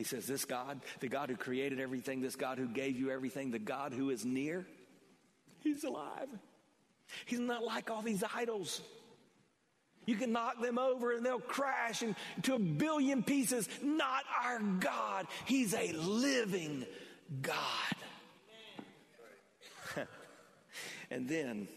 He 0.00 0.04
says, 0.04 0.26
This 0.26 0.46
God, 0.46 0.80
the 1.00 1.08
God 1.08 1.28
who 1.28 1.36
created 1.36 1.78
everything, 1.78 2.22
this 2.22 2.34
God 2.34 2.56
who 2.56 2.66
gave 2.66 2.98
you 2.98 3.10
everything, 3.10 3.50
the 3.50 3.58
God 3.58 3.92
who 3.92 4.08
is 4.08 4.24
near, 4.24 4.66
He's 5.58 5.84
alive. 5.84 6.28
He's 7.26 7.38
not 7.38 7.62
like 7.62 7.90
all 7.90 8.00
these 8.00 8.24
idols. 8.34 8.80
You 10.06 10.16
can 10.16 10.32
knock 10.32 10.62
them 10.62 10.78
over 10.78 11.12
and 11.12 11.26
they'll 11.26 11.38
crash 11.38 12.02
into 12.02 12.54
a 12.54 12.58
billion 12.58 13.22
pieces. 13.22 13.68
Not 13.82 14.24
our 14.42 14.60
God. 14.60 15.26
He's 15.44 15.74
a 15.74 15.92
living 15.92 16.86
God. 17.42 17.58
and 21.10 21.28
then 21.28 21.68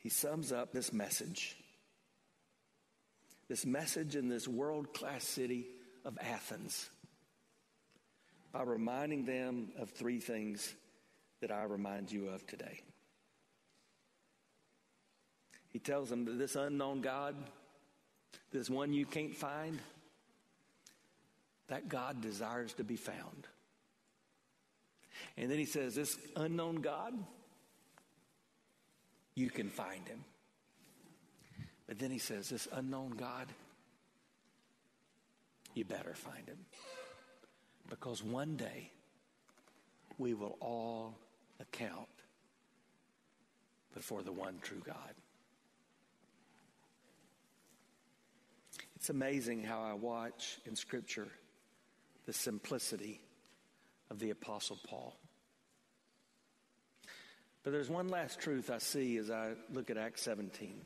he 0.00 0.10
sums 0.10 0.52
up 0.52 0.70
this 0.74 0.92
message. 0.92 1.56
This 3.48 3.64
message 3.64 4.16
in 4.16 4.28
this 4.28 4.46
world 4.46 4.92
class 4.92 5.24
city 5.24 5.68
of 6.04 6.18
Athens 6.20 6.88
by 8.52 8.62
reminding 8.62 9.24
them 9.24 9.68
of 9.78 9.90
three 9.90 10.20
things 10.20 10.74
that 11.40 11.50
I 11.50 11.64
remind 11.64 12.12
you 12.12 12.28
of 12.28 12.46
today. 12.46 12.80
He 15.70 15.80
tells 15.80 16.08
them 16.08 16.24
that 16.26 16.38
this 16.38 16.54
unknown 16.54 17.00
God, 17.00 17.34
this 18.52 18.70
one 18.70 18.92
you 18.92 19.06
can't 19.06 19.34
find, 19.34 19.80
that 21.66 21.88
God 21.88 22.20
desires 22.20 22.72
to 22.74 22.84
be 22.84 22.96
found. 22.96 23.48
And 25.36 25.50
then 25.50 25.58
he 25.58 25.64
says, 25.64 25.96
This 25.96 26.16
unknown 26.36 26.76
God, 26.76 27.12
you 29.34 29.50
can 29.50 29.68
find 29.68 30.06
him. 30.06 30.24
But 31.88 31.98
then 31.98 32.10
he 32.10 32.18
says, 32.18 32.48
This 32.48 32.68
unknown 32.72 33.10
God, 33.10 33.48
you 35.74 35.84
better 35.84 36.14
find 36.14 36.48
him. 36.48 36.58
Because 37.88 38.22
one 38.22 38.56
day 38.56 38.90
we 40.18 40.34
will 40.34 40.56
all 40.60 41.16
account 41.60 42.08
before 43.94 44.22
the 44.22 44.32
one 44.32 44.58
true 44.62 44.82
God. 44.84 45.14
It's 48.96 49.10
amazing 49.10 49.62
how 49.62 49.82
I 49.82 49.92
watch 49.92 50.58
in 50.64 50.76
Scripture 50.76 51.28
the 52.26 52.32
simplicity 52.32 53.20
of 54.10 54.18
the 54.18 54.30
Apostle 54.30 54.78
Paul. 54.88 55.14
But 57.62 57.72
there's 57.72 57.90
one 57.90 58.08
last 58.08 58.40
truth 58.40 58.70
I 58.70 58.78
see 58.78 59.16
as 59.16 59.30
I 59.30 59.52
look 59.72 59.90
at 59.90 59.96
Acts 59.96 60.22
17. 60.22 60.80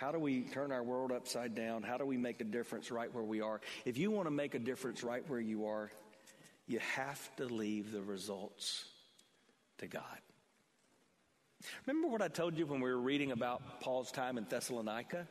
How 0.00 0.12
do 0.12 0.18
we 0.18 0.44
turn 0.44 0.72
our 0.72 0.82
world 0.82 1.12
upside 1.12 1.54
down? 1.54 1.82
How 1.82 1.98
do 1.98 2.06
we 2.06 2.16
make 2.16 2.40
a 2.40 2.44
difference 2.44 2.90
right 2.90 3.12
where 3.14 3.22
we 3.22 3.42
are? 3.42 3.60
If 3.84 3.98
you 3.98 4.10
want 4.10 4.28
to 4.28 4.30
make 4.30 4.54
a 4.54 4.58
difference 4.58 5.04
right 5.04 5.22
where 5.28 5.40
you 5.40 5.66
are, 5.66 5.90
you 6.66 6.78
have 6.78 7.36
to 7.36 7.44
leave 7.44 7.92
the 7.92 8.00
results 8.00 8.86
to 9.76 9.86
God. 9.86 10.02
Remember 11.84 12.08
what 12.08 12.22
I 12.22 12.28
told 12.28 12.56
you 12.56 12.64
when 12.64 12.80
we 12.80 12.88
were 12.88 12.98
reading 12.98 13.30
about 13.30 13.82
Paul's 13.82 14.10
time 14.10 14.38
in 14.38 14.46
Thessalonica? 14.48 15.26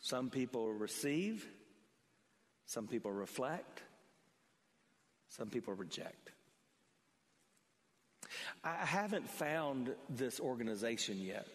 Some 0.00 0.28
people 0.28 0.72
receive, 0.72 1.46
some 2.66 2.88
people 2.88 3.12
reflect, 3.12 3.80
some 5.28 5.50
people 5.50 5.74
reject. 5.74 6.32
I 8.64 8.74
haven't 8.74 9.30
found 9.30 9.94
this 10.10 10.40
organization 10.40 11.20
yet. 11.20 11.46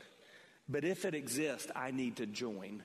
But 0.69 0.85
if 0.85 1.05
it 1.05 1.13
exists, 1.13 1.71
I 1.75 1.91
need 1.91 2.17
to 2.17 2.25
join. 2.25 2.83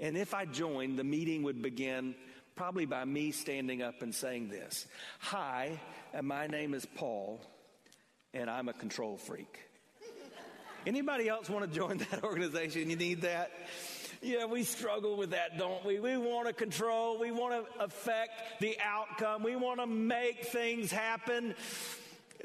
And 0.00 0.16
if 0.16 0.34
I 0.34 0.44
join, 0.44 0.96
the 0.96 1.04
meeting 1.04 1.42
would 1.42 1.60
begin 1.60 2.14
probably 2.56 2.86
by 2.86 3.04
me 3.04 3.30
standing 3.30 3.82
up 3.82 4.02
and 4.02 4.14
saying 4.14 4.48
this 4.48 4.86
Hi, 5.20 5.78
and 6.12 6.26
my 6.26 6.46
name 6.46 6.74
is 6.74 6.86
Paul, 6.96 7.40
and 8.34 8.50
I'm 8.50 8.68
a 8.68 8.72
control 8.72 9.16
freak. 9.16 9.60
Anybody 10.86 11.28
else 11.28 11.50
want 11.50 11.70
to 11.70 11.78
join 11.78 11.98
that 12.10 12.24
organization? 12.24 12.90
You 12.90 12.96
need 12.96 13.22
that? 13.22 13.50
Yeah, 14.20 14.46
we 14.46 14.64
struggle 14.64 15.16
with 15.16 15.30
that, 15.30 15.58
don't 15.58 15.84
we? 15.84 16.00
We 16.00 16.16
want 16.16 16.48
to 16.48 16.52
control, 16.52 17.20
we 17.20 17.30
want 17.30 17.54
to 17.54 17.84
affect 17.84 18.60
the 18.60 18.76
outcome, 18.84 19.44
we 19.44 19.54
want 19.54 19.78
to 19.78 19.86
make 19.86 20.46
things 20.46 20.90
happen. 20.90 21.54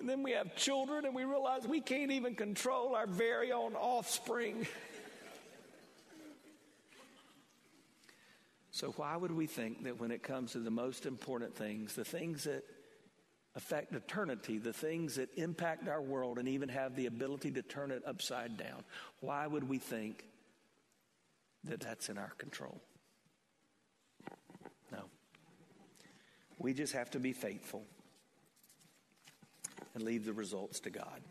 And 0.03 0.09
then 0.09 0.21
we 0.21 0.31
have 0.31 0.53
children 0.57 1.05
and 1.05 1.15
we 1.15 1.23
realize 1.23 1.65
we 1.65 1.79
can't 1.79 2.11
even 2.11 2.35
control 2.35 2.93
our 2.93 3.07
very 3.07 3.53
own 3.53 3.73
offspring. 3.73 4.67
So, 8.75 8.91
why 8.97 9.15
would 9.15 9.31
we 9.31 9.45
think 9.45 9.83
that 9.83 9.99
when 9.99 10.09
it 10.09 10.23
comes 10.23 10.53
to 10.53 10.59
the 10.59 10.71
most 10.71 11.05
important 11.05 11.55
things, 11.55 11.93
the 11.93 12.03
things 12.03 12.45
that 12.45 12.63
affect 13.53 13.93
eternity, 13.93 14.57
the 14.57 14.73
things 14.73 15.13
that 15.17 15.29
impact 15.37 15.87
our 15.87 16.01
world 16.01 16.39
and 16.39 16.47
even 16.47 16.69
have 16.69 16.95
the 16.95 17.05
ability 17.05 17.51
to 17.51 17.61
turn 17.61 17.91
it 17.91 18.01
upside 18.03 18.57
down, 18.57 18.83
why 19.19 19.45
would 19.45 19.69
we 19.69 19.77
think 19.77 20.25
that 21.65 21.81
that's 21.81 22.09
in 22.09 22.17
our 22.17 22.33
control? 22.39 22.81
No. 24.91 25.03
We 26.57 26.73
just 26.73 26.93
have 26.93 27.11
to 27.11 27.19
be 27.19 27.31
faithful 27.31 27.85
and 29.93 30.03
leave 30.03 30.25
the 30.25 30.33
results 30.33 30.79
to 30.81 30.89
God. 30.89 31.21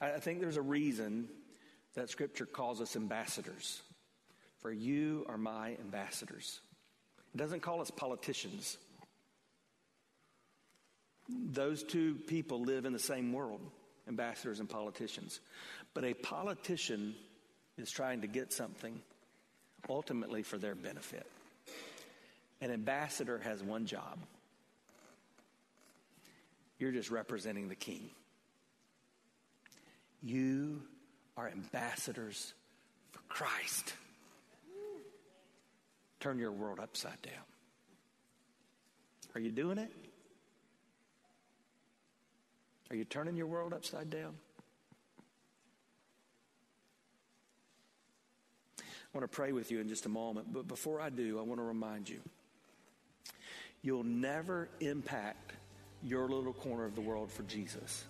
I 0.00 0.18
think 0.18 0.40
there's 0.40 0.56
a 0.56 0.62
reason 0.62 1.28
that 1.94 2.10
Scripture 2.10 2.46
calls 2.46 2.80
us 2.80 2.96
ambassadors. 2.96 3.82
For 4.60 4.72
you 4.72 5.24
are 5.28 5.38
my 5.38 5.76
ambassadors. 5.80 6.60
It 7.34 7.38
doesn't 7.38 7.60
call 7.60 7.80
us 7.80 7.90
politicians. 7.90 8.76
Those 11.28 11.82
two 11.82 12.16
people 12.26 12.62
live 12.62 12.84
in 12.84 12.92
the 12.92 12.98
same 12.98 13.32
world, 13.32 13.60
ambassadors 14.08 14.60
and 14.60 14.68
politicians. 14.68 15.40
But 15.94 16.04
a 16.04 16.14
politician 16.14 17.14
is 17.76 17.90
trying 17.90 18.22
to 18.22 18.26
get 18.26 18.52
something 18.52 19.00
ultimately 19.88 20.42
for 20.42 20.58
their 20.58 20.74
benefit. 20.74 21.26
An 22.60 22.72
ambassador 22.72 23.38
has 23.38 23.62
one 23.62 23.86
job 23.86 24.18
you're 26.78 26.92
just 26.92 27.10
representing 27.10 27.68
the 27.68 27.74
king. 27.74 28.10
You 30.22 30.82
are 31.36 31.48
ambassadors 31.48 32.52
for 33.12 33.20
Christ. 33.28 33.94
Turn 36.20 36.38
your 36.38 36.52
world 36.52 36.80
upside 36.80 37.20
down. 37.22 37.34
Are 39.34 39.40
you 39.40 39.52
doing 39.52 39.78
it? 39.78 39.92
Are 42.90 42.96
you 42.96 43.04
turning 43.04 43.36
your 43.36 43.46
world 43.46 43.72
upside 43.72 44.10
down? 44.10 44.34
I 48.80 48.82
want 49.18 49.30
to 49.30 49.34
pray 49.34 49.52
with 49.52 49.70
you 49.70 49.80
in 49.80 49.88
just 49.88 50.06
a 50.06 50.08
moment, 50.08 50.52
but 50.52 50.66
before 50.66 51.00
I 51.00 51.10
do, 51.10 51.38
I 51.38 51.42
want 51.42 51.60
to 51.60 51.64
remind 51.64 52.08
you 52.08 52.20
you'll 53.82 54.04
never 54.04 54.68
impact 54.80 55.47
your 56.04 56.28
little 56.28 56.52
corner 56.52 56.84
of 56.84 56.94
the 56.94 57.00
world 57.00 57.30
for 57.30 57.42
Jesus 57.44 58.04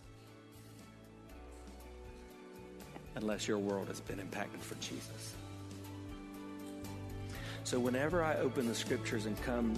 unless 3.14 3.48
your 3.48 3.58
world 3.58 3.88
has 3.88 4.00
been 4.00 4.20
impacted 4.20 4.60
for 4.60 4.74
Jesus. 4.76 5.34
So, 7.64 7.78
whenever 7.78 8.22
I 8.22 8.36
open 8.36 8.68
the 8.68 8.74
scriptures 8.74 9.26
and 9.26 9.40
come 9.42 9.74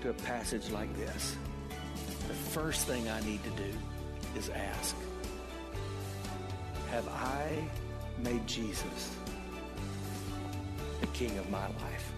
to 0.00 0.10
a 0.10 0.14
passage 0.14 0.70
like 0.70 0.94
this, 0.96 1.36
the 2.26 2.34
first 2.34 2.86
thing 2.86 3.08
I 3.08 3.20
need 3.20 3.42
to 3.44 3.50
do 3.50 3.72
is 4.36 4.48
ask 4.50 4.96
have 6.90 7.06
I 7.08 7.68
made 8.18 8.46
Jesus 8.46 9.16
the 11.00 11.06
king 11.08 11.36
of 11.38 11.48
my 11.50 11.66
life. 11.66 12.12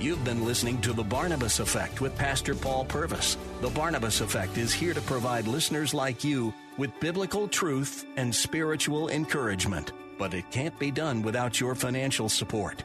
You've 0.00 0.24
been 0.24 0.46
listening 0.46 0.80
to 0.80 0.94
The 0.94 1.04
Barnabas 1.04 1.60
Effect 1.60 2.00
with 2.00 2.16
Pastor 2.16 2.54
Paul 2.54 2.86
Purvis. 2.86 3.36
The 3.60 3.68
Barnabas 3.68 4.22
Effect 4.22 4.56
is 4.56 4.72
here 4.72 4.94
to 4.94 5.00
provide 5.02 5.46
listeners 5.46 5.92
like 5.92 6.24
you 6.24 6.54
with 6.78 6.98
biblical 7.00 7.46
truth 7.46 8.06
and 8.16 8.34
spiritual 8.34 9.10
encouragement 9.10 9.92
but 10.20 10.34
it 10.34 10.50
can't 10.50 10.78
be 10.78 10.90
done 10.90 11.22
without 11.22 11.58
your 11.58 11.74
financial 11.74 12.28
support. 12.28 12.84